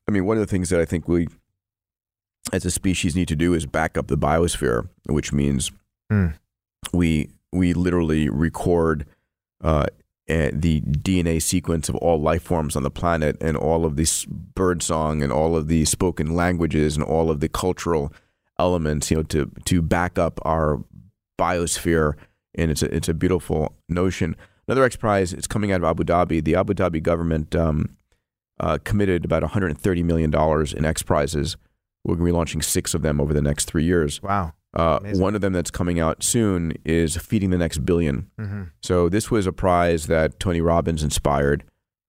[0.07, 1.29] I mean, one of the things that I think we
[2.53, 5.73] as a species need to do is back up the biosphere, which means
[6.11, 6.29] Hmm.
[6.93, 9.07] we we literally record
[9.63, 9.87] uh,
[10.27, 14.83] the DNA sequence of all life forms on the planet and all of this bird
[14.83, 18.13] song and all of the spoken languages and all of the cultural
[18.62, 20.83] elements, you know, to to back up our
[21.38, 22.14] biosphere.
[22.55, 24.37] And it's a it's a beautiful notion.
[24.68, 26.42] Another X Prize is coming out of Abu Dhabi.
[26.42, 27.96] The Abu Dhabi government um,
[28.61, 31.57] uh, committed about 130 million dollars in X Prizes.
[32.05, 34.22] We're going to be launching six of them over the next three years.
[34.22, 38.62] wow Uh, one of them that's coming out soon is Feeding the Next 1000000000 mm-hmm.
[38.83, 41.64] So this was a prize that Tony Robbins inspired,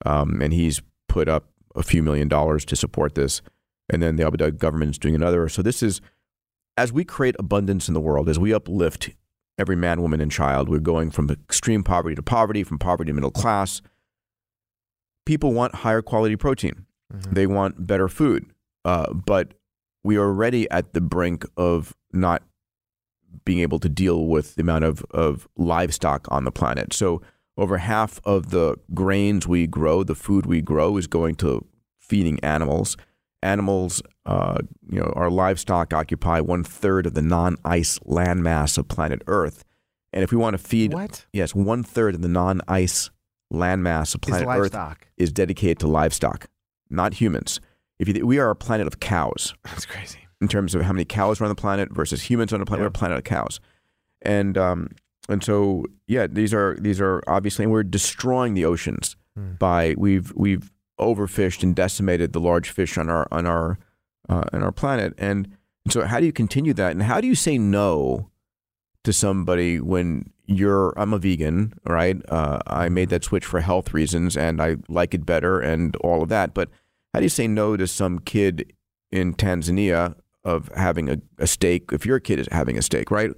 [0.05, 3.41] um, and he's put up a few million dollars to support this.
[3.89, 5.49] And then the Abu Dhabi government is doing another.
[5.49, 6.01] So this is
[6.77, 9.11] as we create abundance in the world, as we uplift
[9.57, 13.13] every man, woman, and child, we're going from extreme poverty to poverty, from poverty to
[13.13, 13.81] middle class.
[15.25, 16.85] People want higher quality protein.
[17.31, 18.51] They want better food.
[18.83, 19.53] Uh, but
[20.03, 22.43] we are already at the brink of not
[23.45, 26.93] being able to deal with the amount of, of livestock on the planet.
[26.93, 27.21] So
[27.57, 31.65] over half of the grains we grow, the food we grow, is going to
[31.99, 32.97] feeding animals.
[33.43, 39.21] Animals, uh, you know, our livestock occupy one third of the non-ice landmass of planet
[39.27, 39.63] Earth.
[40.13, 41.25] And if we want to feed, What?
[41.33, 43.09] yes, one third of the non-ice
[43.51, 45.07] landmass of Is planet Earth livestock.
[45.17, 46.47] is dedicated to livestock,
[46.89, 47.59] not humans.
[47.99, 50.19] If you, we are a planet of cows That's crazy.
[50.41, 52.83] in terms of how many cows are on the planet versus humans on the planet.
[52.83, 53.59] We're a planet of cows,
[54.21, 54.89] and um,
[55.29, 59.15] and so yeah, these are these are obviously, and we're destroying the oceans
[59.59, 63.79] by we've we've overfished and decimated the large fish on our on our
[64.29, 65.49] uh, on our planet, and
[65.89, 68.29] so how do you continue that, and how do you say no
[69.03, 72.17] to somebody when you're I'm a vegan, right?
[72.29, 76.23] Uh, I made that switch for health reasons, and I like it better, and all
[76.23, 76.69] of that, but
[77.13, 78.73] how do you say no to some kid
[79.11, 83.31] in Tanzania of having a, a steak if your kid is having a steak, right?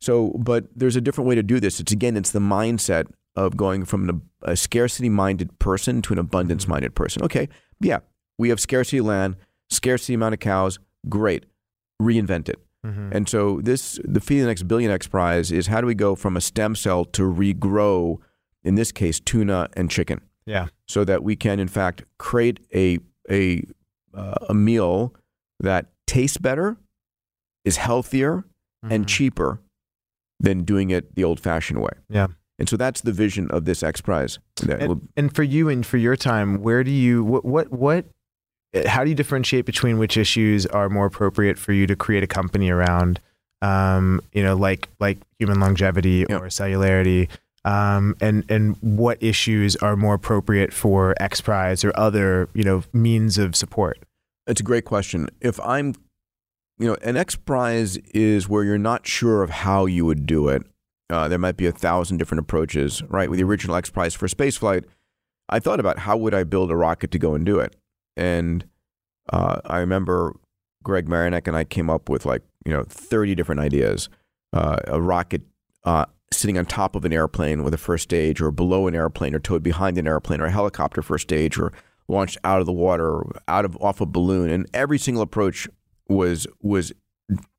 [0.00, 1.80] So, but there's a different way to do this.
[1.80, 6.18] It's again, it's the mindset of going from an, a scarcity minded person to an
[6.18, 7.02] abundance minded mm-hmm.
[7.02, 7.22] person.
[7.22, 7.48] Okay,
[7.80, 7.98] yeah,
[8.38, 9.36] we have scarcity land,
[9.70, 11.44] scarcity amount of cows, great,
[12.00, 12.60] reinvent it.
[12.84, 13.10] Mm-hmm.
[13.12, 16.14] And so this, the Feed the Next Billion X Prize is how do we go
[16.14, 18.18] from a stem cell to regrow,
[18.62, 20.68] in this case, tuna and chicken Yeah.
[20.86, 23.64] so that we can in fact create a a
[24.14, 25.14] uh, a meal
[25.58, 26.76] that tastes better,
[27.64, 28.44] is healthier,
[28.82, 29.04] and mm-hmm.
[29.04, 29.60] cheaper
[30.38, 31.90] than doing it the old-fashioned way.
[32.08, 32.28] Yeah.
[32.58, 34.38] And so that's the vision of this X Prize.
[34.66, 38.06] And, and for you and for your time, where do you what what what
[38.86, 42.26] how do you differentiate between which issues are more appropriate for you to create a
[42.26, 43.20] company around?
[43.62, 46.38] Um, you know, like like human longevity Yeah.
[46.38, 47.28] or Celularity.
[47.64, 52.84] Um, and and what issues are more appropriate for X Prize or other you know
[52.92, 53.98] means of support?
[54.46, 55.28] It's a great question.
[55.40, 55.94] If I'm,
[56.78, 60.48] you know, an X Prize is where you're not sure of how you would do
[60.48, 60.62] it.
[61.08, 63.30] Uh, there might be a thousand different approaches, right?
[63.30, 64.84] With the original X Prize for spaceflight,
[65.48, 67.76] I thought about how would I build a rocket to go and do it,
[68.16, 68.64] and
[69.32, 70.34] uh, I remember
[70.82, 74.08] Gregg Maryniak and I came up with like you know 30 different ideas.
[74.52, 75.42] Uh, a rocket
[75.84, 79.34] uh, sitting on top of an airplane with a first stage, or below an airplane,
[79.34, 81.72] or towed behind an airplane, or a helicopter first stage, or
[82.08, 85.68] launched out of the water, out of off a balloon, and every single approach
[86.08, 86.92] was was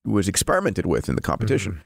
[0.06, 1.82] was experimented with in the competition.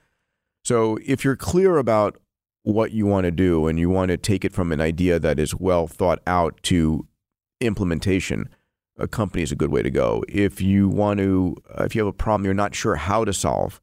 [0.64, 2.18] So if you're clear about
[2.64, 5.40] what you want to do and you want to take it from an idea that
[5.40, 7.08] is well thought out to
[7.60, 8.50] implementation,
[8.98, 10.24] a company is a good way to go.
[10.30, 13.34] If you want to, uh, if you have a problem you're not sure how to
[13.34, 13.82] solve,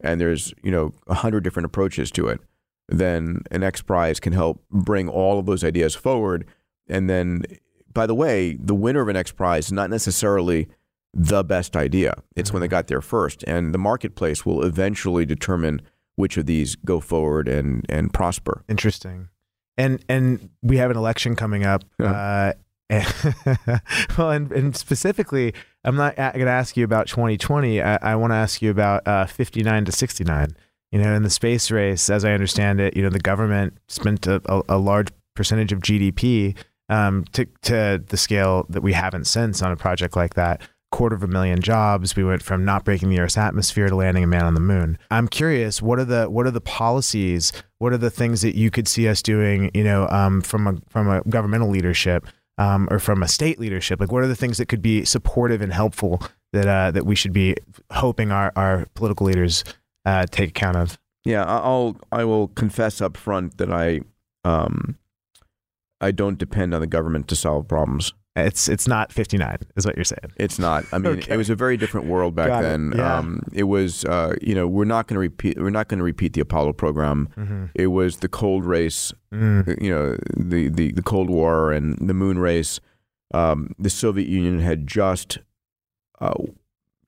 [0.00, 2.40] and there's you know a hundred different approaches to it,
[2.88, 6.46] then an X Prize can help bring all of those ideas forward.
[6.88, 7.44] And then,
[7.92, 10.68] by the way, the winner of an X Prize is not necessarily
[11.14, 12.14] the best idea.
[12.36, 15.80] It's when they got there first, and the marketplace will eventually determine
[16.20, 18.62] which of these go forward and and prosper.
[18.68, 19.28] Interesting.
[19.76, 21.84] And and we have an election coming up.
[21.98, 22.52] Uh,
[24.18, 25.54] well, and, and specifically,
[25.84, 27.80] I'm not going to ask you about 2020.
[27.80, 30.48] I, I want to ask you about uh, 59 to 69.
[30.90, 34.26] You know, in the space race, as I understand it, you know, the government spent
[34.26, 36.56] a, a, a large percentage of GDP
[36.88, 40.60] um, to to the scale that we haven't since on a project like that.
[40.92, 42.16] Quarter of a million jobs.
[42.16, 44.98] We went from not breaking the Earth's atmosphere to landing a man on the moon.
[45.10, 47.52] I'm curious, what are the what are the policies?
[47.78, 49.70] What are the things that you could see us doing?
[49.72, 52.26] You know, um, from a from a governmental leadership
[52.60, 54.00] um, or from a state leadership.
[54.00, 56.22] Like, what are the things that could be supportive and helpful
[56.52, 57.56] that uh, that we should be
[57.90, 59.64] hoping our our political leaders
[60.04, 60.98] uh, take account of?
[61.24, 64.00] Yeah, I'll I will confess up front that I
[64.44, 64.96] um
[66.00, 68.12] I don't depend on the government to solve problems.
[68.44, 70.32] It's it's not 59, is what you're saying.
[70.36, 70.84] It's not.
[70.92, 71.34] I mean, Okay.
[71.34, 72.68] it was a very different world back Got it.
[72.68, 72.92] then.
[72.96, 73.18] Yeah.
[73.18, 75.58] Um, it was, uh, you know, we're not going to repeat.
[75.58, 77.28] We're not going to repeat the Apollo program.
[77.36, 77.64] Mm-hmm.
[77.74, 79.12] It was the cold race.
[79.32, 79.80] Mm.
[79.82, 82.80] You know, the the the Cold War and the moon race.
[83.32, 85.38] Um, the Soviet Union had just
[86.20, 86.34] uh,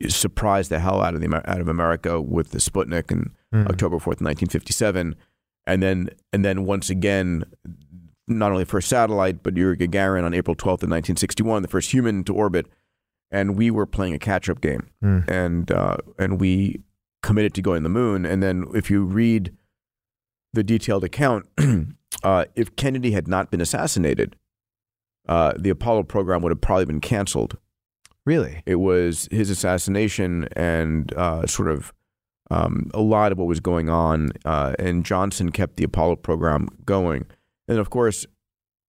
[0.08, 3.68] surprised the hell out of the out of America with the Sputnik and Mm.
[3.68, 5.14] October fourth, nineteen fifty seven,
[5.66, 7.44] and then and then once again,
[8.38, 11.68] not only first satellite, but Yuri Gagarin on April twelfth of nineteen sixty one, the
[11.68, 12.66] first human to orbit,
[13.30, 15.28] and we were playing a catch up game, Mm.
[15.28, 16.80] and uh, and we
[17.22, 19.52] committed to going to the moon, and then if you read
[20.52, 21.46] the detailed account,
[22.24, 24.36] uh, if Kennedy had not been assassinated,
[25.28, 27.56] uh, the Apollo program would have probably been canceled
[28.26, 28.62] Really?
[28.66, 31.92] it was his assassination and uh, sort of
[32.50, 34.30] um, a lot of what was going on.
[34.44, 37.24] Uh, and Johnson kept the Apollo program going.
[37.68, 38.26] And of course,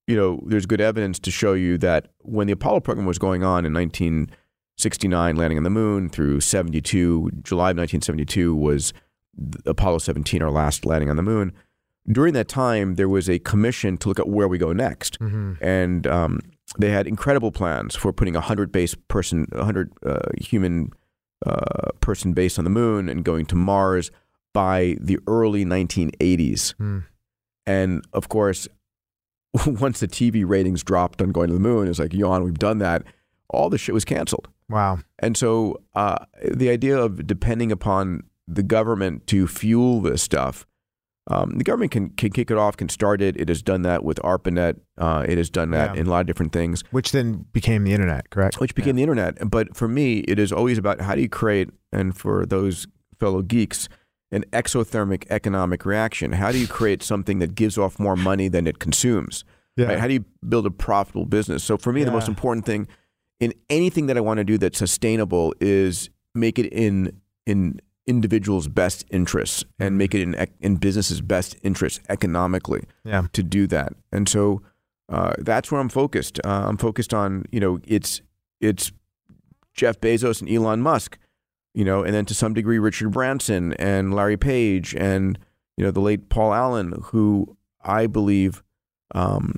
[0.07, 3.43] you know, there's good evidence to show you that when the Apollo program was going
[3.43, 8.93] on in 1969, landing on the moon through 72, July of 1972 was
[9.65, 11.53] Apollo 17, our last landing on the moon.
[12.12, 15.17] During that time, there was a commission to look at where we go next,
[15.62, 16.39] and um,
[16.77, 20.91] they had incredible plans for putting a hundred base person, a hundred uh, human
[21.45, 24.12] uh, person base on the moon, and going to Mars
[24.53, 26.73] by the early 1980s.
[27.65, 28.67] And of course,
[29.67, 32.60] once the TV ratings dropped on going to the moon, it was like, yawn, we've
[32.60, 33.04] done that.
[33.49, 34.47] All the shit was canceled.
[34.69, 34.99] Wow.
[35.19, 40.65] And so uh, the idea of depending upon the government to fuel this stuff,
[41.28, 43.38] um, the government can, can kick it off, can start it.
[43.38, 44.80] It has done that with ARPANET.
[44.97, 46.02] Uh, it has done that Yeah.
[46.02, 48.60] in a lot of different things, Which then became the internet, correct?
[48.60, 49.38] which became the internet.
[49.49, 52.88] But for me, it is always about how do you create, and for those
[53.19, 53.88] fellow geeks,
[54.33, 56.33] an exothermic economic reaction.
[56.33, 59.43] How do you create something that gives off more money than it consumes?
[59.77, 59.87] Yeah.
[59.87, 59.99] Right?
[59.99, 61.63] How do you build a profitable business?
[61.63, 62.87] So for me, the most important thing
[63.39, 68.67] in anything that I want to do that's sustainable is make it in in individuals'
[68.67, 73.27] best interests and make it in in businesses' best interests economically Yeah.
[73.33, 73.93] to do that.
[74.11, 74.61] And so
[75.09, 76.39] uh, that's where I'm focused.
[76.45, 78.21] Uh, I'm focused on you know it's
[78.61, 78.91] it's
[79.73, 81.17] Jeff Bezos and Elon Musk,
[81.73, 85.38] you know, and then to some degree Richard Branson and Larry Page and
[85.77, 88.63] you know the late Paul Allen, who I believe
[89.15, 89.55] um,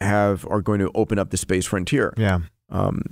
[0.00, 2.14] have are going to open up the space frontier.
[2.16, 2.40] Yeah.
[2.70, 3.02] Um,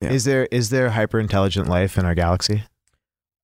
[0.00, 0.12] Yeah.
[0.12, 2.64] Is there is there hyper intelligent life in our galaxy?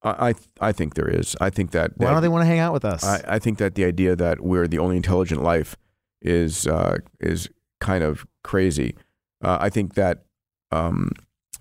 [0.03, 0.33] I I,
[0.69, 1.35] I think there is.
[1.41, 3.03] I think that Why don't they want to hang out with us?
[3.03, 5.75] I, I think that the idea that we're the only intelligent life
[6.21, 7.49] is uh, is
[7.79, 8.95] kind of crazy.
[9.43, 10.23] Uh, I think that
[10.71, 11.11] um,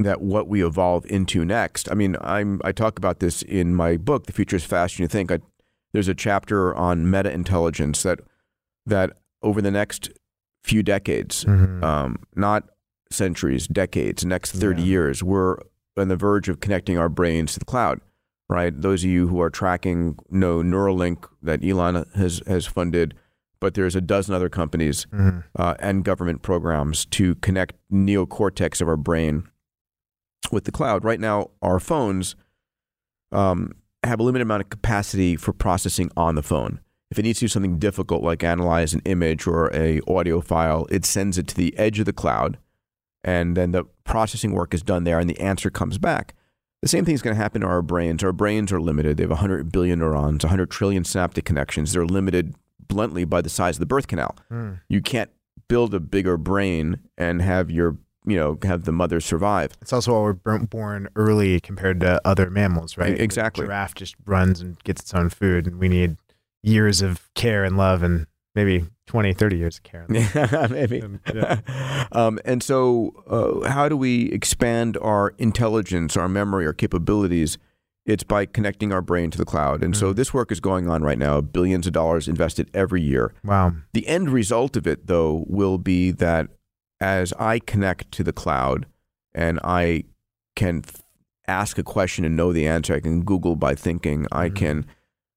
[0.03, 1.91] that what we evolve into next.
[1.91, 5.05] I mean, I'm I talk about this in my book, "The Future Is Faster Than
[5.05, 5.38] You Think." I,
[5.93, 8.21] there's a chapter on meta intelligence that
[8.87, 9.12] that
[9.43, 10.11] over the next
[10.65, 11.83] few decades, Mhm.
[11.83, 12.65] um, not
[13.11, 14.87] centuries, decades, next 30 Yeah.
[14.88, 15.57] years, we're
[15.97, 18.01] on the verge of connecting our brains to the cloud,
[18.49, 18.73] right?
[18.81, 23.15] Those of you who are tracking know Neuralink that Elon has, has funded,
[23.61, 25.45] but there's a dozen other companies Mhm.
[25.57, 29.45] uh, and government programs to connect neocortex of our brain
[30.51, 31.05] with the cloud.
[31.05, 32.37] Right now, our phones
[33.31, 33.73] um,
[34.05, 36.81] have a limited amount of capacity for processing on the phone.
[37.11, 40.87] If it needs to do something difficult like analyze an image or a audio file,
[40.91, 42.59] it sends it to the edge of the cloud,
[43.23, 46.35] and then the processing work is done there, and the answer comes back.
[46.81, 48.25] The same thing is going to happen to our brains.
[48.25, 49.17] Our brains are limited.
[49.17, 51.93] They have 100 billion neurons, 100 trillion synaptic connections.
[51.93, 52.55] They're limited
[52.89, 54.37] bluntly by the size of the birth canal.
[54.51, 54.81] Mm.
[54.89, 55.31] You can't
[55.69, 59.73] build a bigger brain and have your, you know, have the mother survive.
[59.81, 63.19] It's also why we're born early compared to other mammals, right?
[63.19, 63.63] Exactly.
[63.63, 66.17] The giraffe just runs and gets its own food, and we need
[66.63, 70.07] years of care and love and maybe 20, 30 years of care.
[70.09, 70.17] And.
[70.35, 71.03] Yeah, maybe.
[71.03, 72.07] Um, yeah.
[72.13, 77.59] um, and so, uh, how do we expand our intelligence, our memory, our capabilities?
[78.05, 79.83] It's by connecting our brain to the cloud.
[79.83, 83.33] And so, this work is going on right now, billions of dollars invested every year.
[83.45, 83.75] Wow.
[83.93, 86.49] The end result of it, though, will be that
[87.03, 88.87] as I connect to the cloud
[89.35, 90.05] and I
[90.55, 90.85] can
[91.49, 94.87] ask a question and know the answer, I can Google by thinking, I can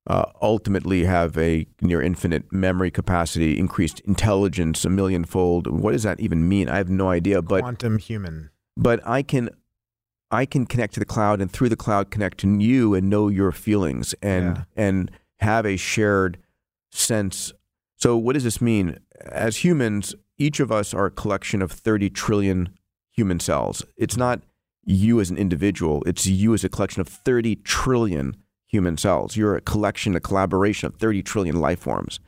[0.08, 5.66] uh, ultimately have a near infinite memory capacity, increased intelligence a millionfold.
[5.68, 6.70] What does that even mean?
[6.70, 7.42] I have no idea.
[7.42, 8.52] But Quantum human.
[8.78, 9.50] but I can
[10.30, 13.28] I can connect to the cloud and through the cloud connect to you and know
[13.30, 14.64] your feelings and Yeah.
[14.76, 16.38] and have a shared
[16.92, 17.54] sense.
[17.98, 19.00] So what does this mean?
[19.22, 22.70] As humans, each of us are a collection of 30 trillion
[23.12, 23.84] human cells.
[23.98, 24.42] It's not
[24.84, 28.36] you as an individual, it's you as a collection of 30 trillion
[28.68, 29.36] human cells.
[29.36, 32.20] You're a collection, a collaboration of 30 trillion life forms.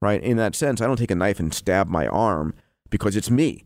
[0.00, 0.22] Right?
[0.22, 2.54] In that sense, I don't take a knife and stab my arm
[2.90, 3.64] because it's me.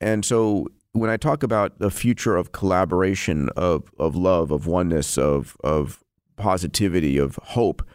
[0.00, 5.16] And so when I talk about the future of collaboration, of, of love, of oneness,
[5.16, 6.02] of, of
[6.36, 7.86] positivity, of hope,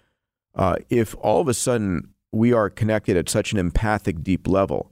[0.56, 4.92] uh, if all of a sudden we are connected at such an empathic, deep level,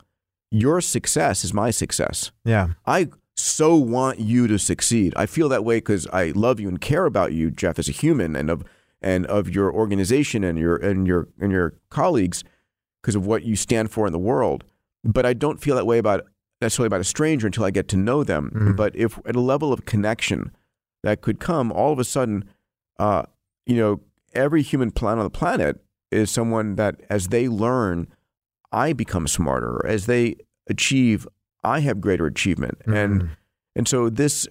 [0.51, 2.31] your success is my success.
[2.43, 2.69] Yeah.
[2.85, 5.13] I so want you to succeed.
[5.15, 7.93] I feel that way because I love you and care about you, Jeff, as a
[7.93, 8.63] human, and of
[9.01, 12.43] and of your organization and your and your and your colleagues
[13.01, 14.63] because of what you stand for in the world.
[15.03, 16.25] But I don't feel that way about
[16.61, 18.51] necessarily about a stranger until I get to know them.
[18.53, 18.75] Mhm.
[18.75, 20.51] But if at a level of connection
[21.01, 22.43] that could come, all of a sudden,
[22.99, 23.23] uh,
[23.65, 24.01] you know,
[24.33, 28.07] every human planet on the planet is someone that as they learn,
[28.71, 29.83] I become smarter.
[29.87, 30.35] As they
[30.71, 31.27] achieve,
[31.63, 32.79] I have greater achievement.
[32.85, 33.29] And Mhm.
[33.75, 34.47] and so this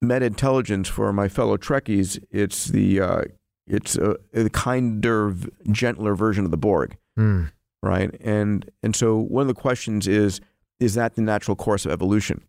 [0.00, 3.22] meta intelligence for my fellow Trekkies, it's the uh,
[3.66, 5.34] it's a, a kinder,
[5.72, 7.50] gentler version of the Borg, Mm.
[7.82, 8.14] right?
[8.20, 10.40] And and so one of the questions is
[10.80, 12.42] is that the natural course of evolution?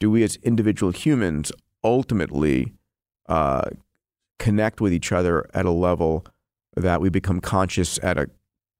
[0.00, 1.52] Do we as individual humans
[1.84, 2.72] ultimately
[3.28, 3.68] uh,
[4.38, 6.24] connect with each other at a level
[6.76, 8.30] that we become conscious at a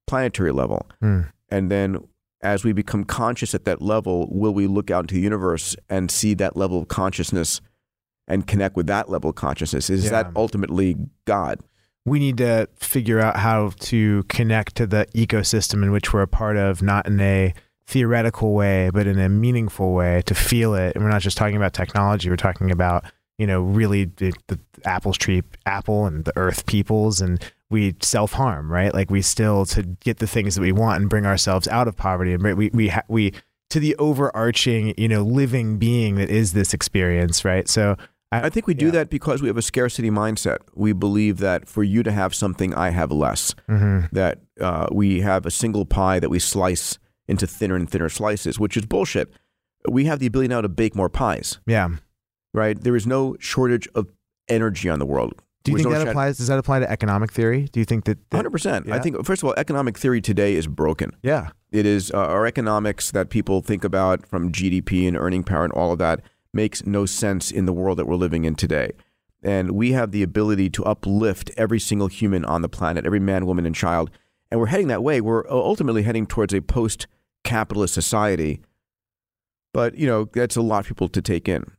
[0.07, 0.87] planetary level.
[1.03, 1.31] Mm.
[1.51, 2.07] And then
[2.41, 6.11] as we become conscious at that level, will we look out into the universe and
[6.11, 7.61] see that level of consciousness
[8.28, 9.91] and connect with that level of consciousness?
[9.91, 10.11] Is Yeah.
[10.11, 11.61] that ultimately God?
[12.07, 16.26] we need to figure out how to connect to the ecosystem in which we're a
[16.26, 17.53] part of, not in a
[17.86, 20.95] theoretical way, but in a meaningful way to feel it.
[20.95, 23.05] And we're not just talking about technology, we're talking about,
[23.36, 27.20] you know, really the, the Apple's tree, Apple and the earth peoples.
[27.20, 28.93] And we self harm, right?
[28.93, 31.97] Like we still, to get the things that we want and bring ourselves out of
[31.97, 32.33] poverty.
[32.33, 33.33] And we, we, ha- we,
[33.71, 37.69] to the overarching, you know, living being that is this experience, right?
[37.69, 37.97] So
[38.33, 38.93] I I think we do yeah.
[38.93, 40.59] that because we have a scarcity mindset.
[40.75, 43.55] We believe that for you to have something, I have less.
[43.69, 44.11] Mhm.
[44.11, 48.59] That uh, we have a single pie that we slice into thinner and thinner slices,
[48.59, 49.31] which is bullshit.
[49.89, 51.89] We have the ability now to bake more pies, yeah.
[52.53, 52.81] right?
[52.81, 54.09] There is no shortage of
[54.49, 55.35] energy on the world.
[55.64, 56.38] Do you think that applies?
[56.38, 57.68] Does that apply to economic theory?
[57.72, 58.18] Do you think that?
[58.30, 58.90] that- Hundred percent.
[58.90, 61.12] I think first of all, economic theory today is broken.
[61.22, 61.50] Yeah.
[61.70, 65.72] It is uh, our economics that people think about from GDP and earning power and
[65.72, 66.20] all of that
[66.54, 68.92] makes no sense in the world that we're living in today.
[69.42, 73.44] And we have the ability to uplift every single human on the planet, every man,
[73.46, 74.11] woman, and child.
[74.50, 75.20] And we're heading that way.
[75.20, 78.62] We're ultimately heading towards a post-capitalist society.
[79.74, 81.70] But you know, that's a lot of people to take in.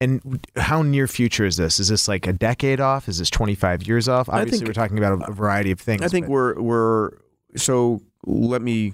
[0.00, 1.80] And how near future is this?
[1.80, 3.08] Is this like a decade off?
[3.08, 4.28] Is this 25 years off?
[4.28, 6.02] I Obviously, think- we're talking about a, a variety of things.
[6.02, 7.10] I think but- we're we're
[7.56, 8.02] so.
[8.28, 8.92] Let me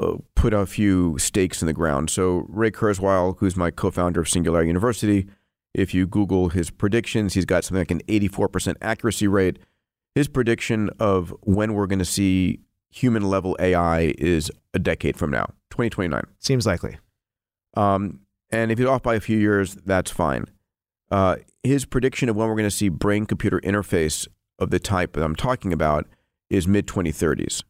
[0.00, 2.08] uh, put a few stakes in the ground.
[2.08, 5.26] So Ray Kurzweil, who's my co-founder of Singularity University,
[5.74, 9.58] if you Google his predictions, he's got something like an 84% accuracy rate.
[10.14, 12.60] His prediction of when we're going to see
[12.90, 16.22] human level AI is a decade from now, 2029.
[16.38, 16.98] seems likely.
[17.76, 18.20] Um,
[18.54, 20.46] and if he's off by a few years, that's fine.
[21.10, 24.28] Uh, his prediction of when we're going to see brain computer interface
[24.58, 26.06] of the type that I'm talking about
[26.50, 27.64] is mid 2030s,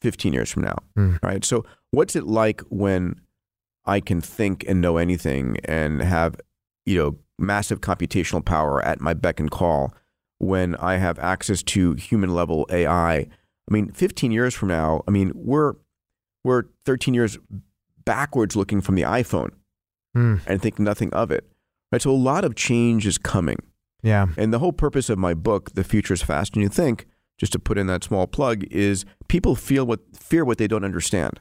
[0.00, 0.78] 15 years from now.
[0.96, 1.16] Hmm.
[1.22, 1.44] Right.
[1.44, 3.20] So, what's it like when
[3.84, 6.36] I can think and know anything and have,
[6.84, 9.94] you know, massive computational power at my beck and call
[10.38, 13.14] when I have access to human level AI?
[13.16, 13.28] I
[13.70, 15.74] mean, 15 years from now, I mean, we're
[16.42, 17.38] we're 13 years
[18.04, 19.50] backwards looking from the iPhone
[20.14, 20.36] Hmm.
[20.46, 21.44] and think nothing of it.
[21.92, 22.00] Right?
[22.00, 23.58] So a lot of change is coming.
[24.02, 24.26] Yeah.
[24.36, 27.06] And the whole purpose of my book, The Future is Faster Than You Think,
[27.38, 30.84] just to put in that small plug, is people feel what fear what they don't
[30.84, 31.40] understand.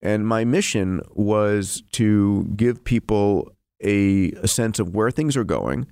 [0.00, 3.52] And my mission was to give people
[3.82, 5.86] a, a sense of where things are going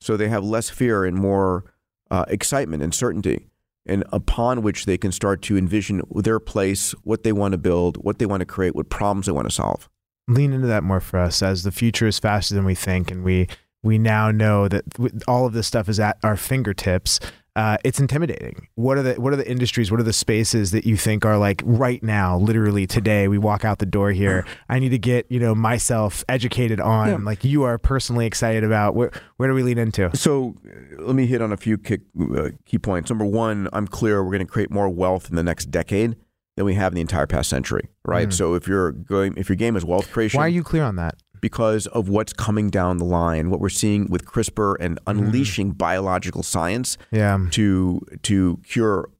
[0.00, 1.64] so they have less fear and more
[2.10, 3.46] uh, excitement and certainty,
[3.86, 7.96] and upon which they can start to envision their place, what they want to build,
[8.04, 9.88] what they want to create, what problems they want to solve.
[10.28, 13.22] Lean into that more for us as the future is faster than we think, and
[13.22, 13.46] we
[13.82, 14.84] we now know that
[15.28, 17.20] all of this stuff is at our fingertips.
[17.54, 18.68] Uh, it's intimidating.
[18.74, 19.90] What are the what are the industries?
[19.90, 23.28] What are the spaces that you think are like right now, literally today?
[23.28, 24.44] We walk out the door here.
[24.68, 27.08] I need to get you know myself educated on.
[27.08, 27.18] Yeah.
[27.22, 28.94] Like you are personally excited about.
[28.94, 30.14] Where where do we lean into?
[30.14, 30.54] So
[30.98, 33.08] let me hit on a few kick, uh, key points.
[33.08, 36.16] Number one, I'm clear we're going to create more wealth in the next decade
[36.56, 37.88] than we have in the entire past century.
[38.04, 38.26] Right.
[38.26, 38.32] Hmm.
[38.32, 40.96] So if you're going, if your game is wealth creation, Why are you clear on
[40.96, 41.16] that?
[41.40, 45.10] because of what's coming down the line, what we're seeing with CRISPR and hmm.
[45.10, 47.38] unleashing biological science Yeah.
[47.52, 49.10] to to cure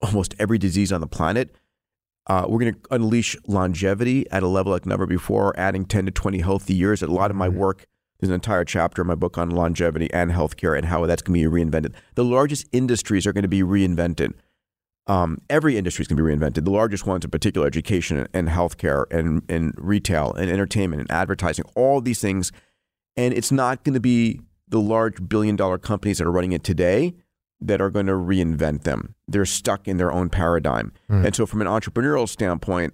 [0.00, 1.54] almost every disease on the planet.
[2.28, 6.10] Uh, we're going to unleash longevity at a level like never before, adding 10 to
[6.10, 7.00] 20 healthy years.
[7.00, 7.56] A lot of my hmm.
[7.56, 7.86] work,
[8.18, 11.40] there's an entire chapter in my book on longevity and healthcare and how that's going
[11.40, 11.92] to be reinvented.
[12.14, 14.32] The largest industries are going to be reinvented.
[15.08, 16.64] Um, every industry is going to be reinvented.
[16.64, 21.64] The largest ones, in particular, education and healthcare and, and retail and entertainment and advertising,
[21.76, 22.50] all these things.
[23.16, 26.64] And it's not going to be the large billion dollar companies that are running it
[26.64, 27.14] today
[27.60, 29.14] that are going to reinvent them.
[29.28, 30.92] They're stuck in their own paradigm.
[31.24, 32.92] And so, from an entrepreneurial standpoint,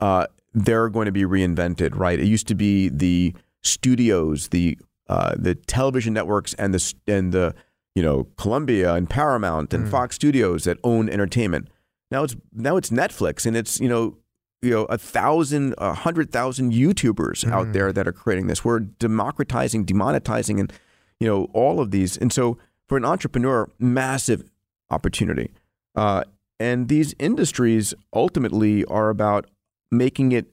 [0.00, 2.18] uh, they're going to be reinvented, right?
[2.18, 4.78] It used to be the studios, the
[5.08, 7.54] uh, the television networks, and the and the
[7.98, 11.66] you know Columbia and Paramount and Fox Studios that own entertainment.
[12.12, 14.16] Now it's now it's Netflix, and it's you know
[14.62, 18.64] you know a thousand, a hundred thousand YouTubers out there that are creating this.
[18.64, 20.72] We're democratizing, demonetizing, and
[21.18, 22.16] you know all of these.
[22.16, 24.44] And so for an entrepreneur, massive
[24.90, 25.50] opportunity.
[25.96, 26.22] Uh,
[26.60, 29.46] and these industries ultimately are about
[29.90, 30.52] making it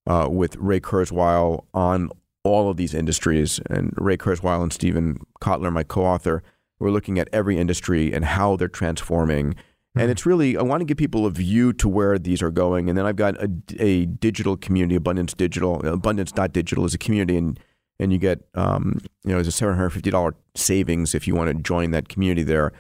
[0.08, 2.10] uh, with Ray Kurzweil on
[2.48, 6.44] all of these industries, and Ray Kurzweil and Steven Kotler, my co-author,
[6.80, 9.56] we're looking at every industry and how they're transforming.
[9.96, 10.12] And mm-hmm.
[10.12, 12.90] it's really, I want to give people a view to where these are going.
[12.90, 15.86] And then I've got a, a digital community, Abundance Digital.
[15.86, 17.60] Abundance.digital is a community, and
[18.00, 21.36] and you get um, you know, it's a seven hundred fifty dollar savings if you
[21.36, 22.72] want to join that community there.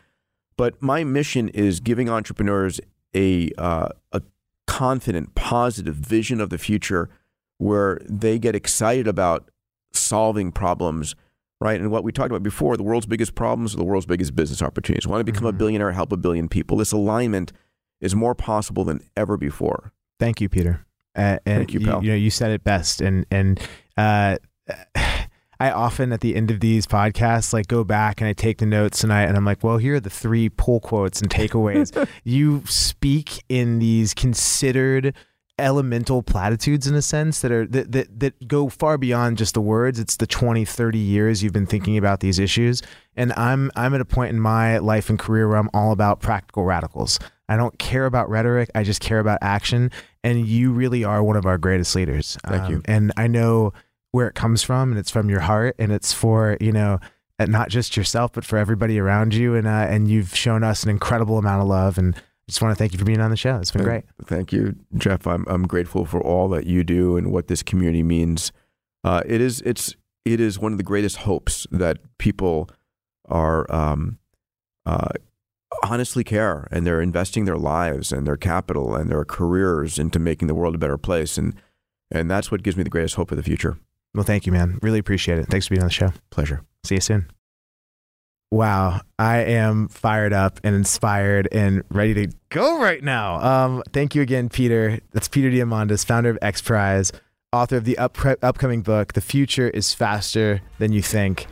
[0.58, 2.80] But my mission is giving entrepreneurs
[3.16, 4.22] a uh, a
[4.68, 7.10] confident, positive vision of the future
[7.58, 9.50] where they get excited about
[9.94, 11.16] solving problems,
[11.60, 11.80] right?
[11.80, 14.62] And what we talked about before, the world's biggest problems are the world's biggest business
[14.62, 15.08] opportunities.
[15.08, 15.56] Want to become mm-hmm.
[15.56, 16.78] a billionaire, help a billion people.
[16.78, 17.52] This alignment
[18.02, 19.92] is more possible than ever before.
[20.20, 20.86] Thank you, Peter.
[21.16, 22.04] Uh, and Thank you, pal.
[22.04, 23.60] You, you know, you said it best, and and
[23.98, 24.38] uh,
[25.60, 28.66] I often at the end of these podcasts like go back and I take the
[28.66, 32.08] notes and I and I'm like, well, here are the three pull quotes and takeaways.
[32.24, 35.16] you speak in these considered
[35.60, 39.62] elemental platitudes in a sense that are that, that that go far beyond just the
[39.62, 40.00] words.
[40.00, 42.82] It's the 20 30 years you've been thinking about these issues.
[43.16, 46.20] And i'm i'm at a point in my life and career where i'm all about
[46.20, 47.20] practical radicals.
[47.50, 48.70] I don't care about rhetoric.
[48.76, 49.90] I just care about action.
[50.24, 52.38] And you really are one of our greatest leaders.
[52.46, 53.74] Thank um, you and i know
[54.12, 57.00] where it comes from and it's from your heart and it's for you know
[57.40, 59.56] not just yourself but for everybody around you.
[59.56, 62.16] And uh, and you've shown us an incredible amount of love and
[62.48, 63.58] just want to thank you for being on the show.
[63.58, 64.06] It's been great.
[64.26, 65.28] Thank you, Jeff.
[65.28, 68.52] I'm I'm grateful for all that you do and what this community means.
[69.04, 69.96] Uh, it is it's
[70.26, 72.70] it is one of the greatest hopes that people
[73.30, 74.18] are um,
[74.86, 75.10] uh,
[75.84, 80.48] honestly care and they're investing their lives and their capital and their careers into making
[80.48, 81.56] the world a better place and
[82.10, 83.78] and that's what gives me the greatest hope for the future.
[84.16, 84.80] Well, thank you, man.
[84.82, 85.48] Really appreciate it.
[85.48, 86.14] Thanks for being on the show.
[86.30, 86.64] Pleasure.
[86.86, 87.30] See you soon.
[88.50, 93.42] Wow, I am fired up and inspired and ready to go right now.
[93.42, 95.00] Um, thank you again, Peter.
[95.12, 97.12] That's Peter Diamandis, founder of X Prize,
[97.52, 101.46] author of the up- upcoming book, The Future is Faster Than You Think.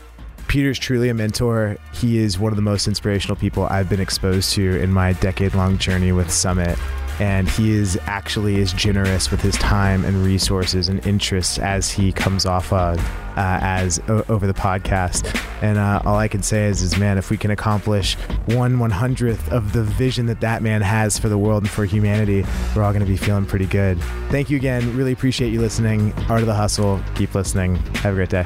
[0.48, 1.76] Peter's truly a mentor.
[1.94, 5.54] He is one of the most inspirational people I've been exposed to in my decade
[5.54, 6.78] long journey with Summit
[7.20, 12.12] and he is actually as generous with his time and resources and interests as he
[12.12, 13.00] comes off of
[13.38, 15.40] uh, as o- over the podcast.
[15.62, 18.92] And uh, all I can say is, is man, if we can accomplish one one
[18.92, 22.46] hundredth of the vision that that man has for the world and for humanity,
[22.76, 24.00] we're all going to be feeling pretty good.
[24.30, 24.96] Thank you again.
[24.96, 26.14] Really appreciate you listening.
[26.30, 27.02] Art of the Hustle.
[27.16, 27.76] Keep listening.
[27.76, 28.46] Have a great day.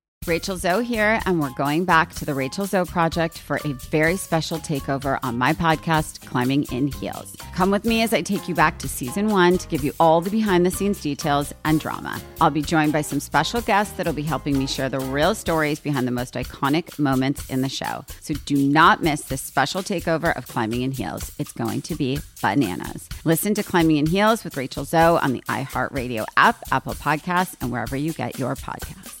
[0.27, 4.17] Rachel Zoe here, and we're going back to the Rachel Zoe Project for a very
[4.17, 7.35] special takeover on my podcast, Climbing in Heels.
[7.55, 10.21] Come with me as I take you back to season one to give you all
[10.21, 12.21] the behind the scenes details and drama.
[12.39, 15.79] I'll be joined by some special guests that'll be helping me share the real stories
[15.79, 18.05] behind the most iconic moments in the show.
[18.19, 21.31] So do not miss this special takeover of Climbing in Heels.
[21.39, 23.09] It's going to be bananas.
[23.23, 27.71] Listen to Climbing in Heels with Rachel Zoe on the iHeartRadio app, Apple Podcasts, and
[27.71, 29.20] wherever you get your podcasts.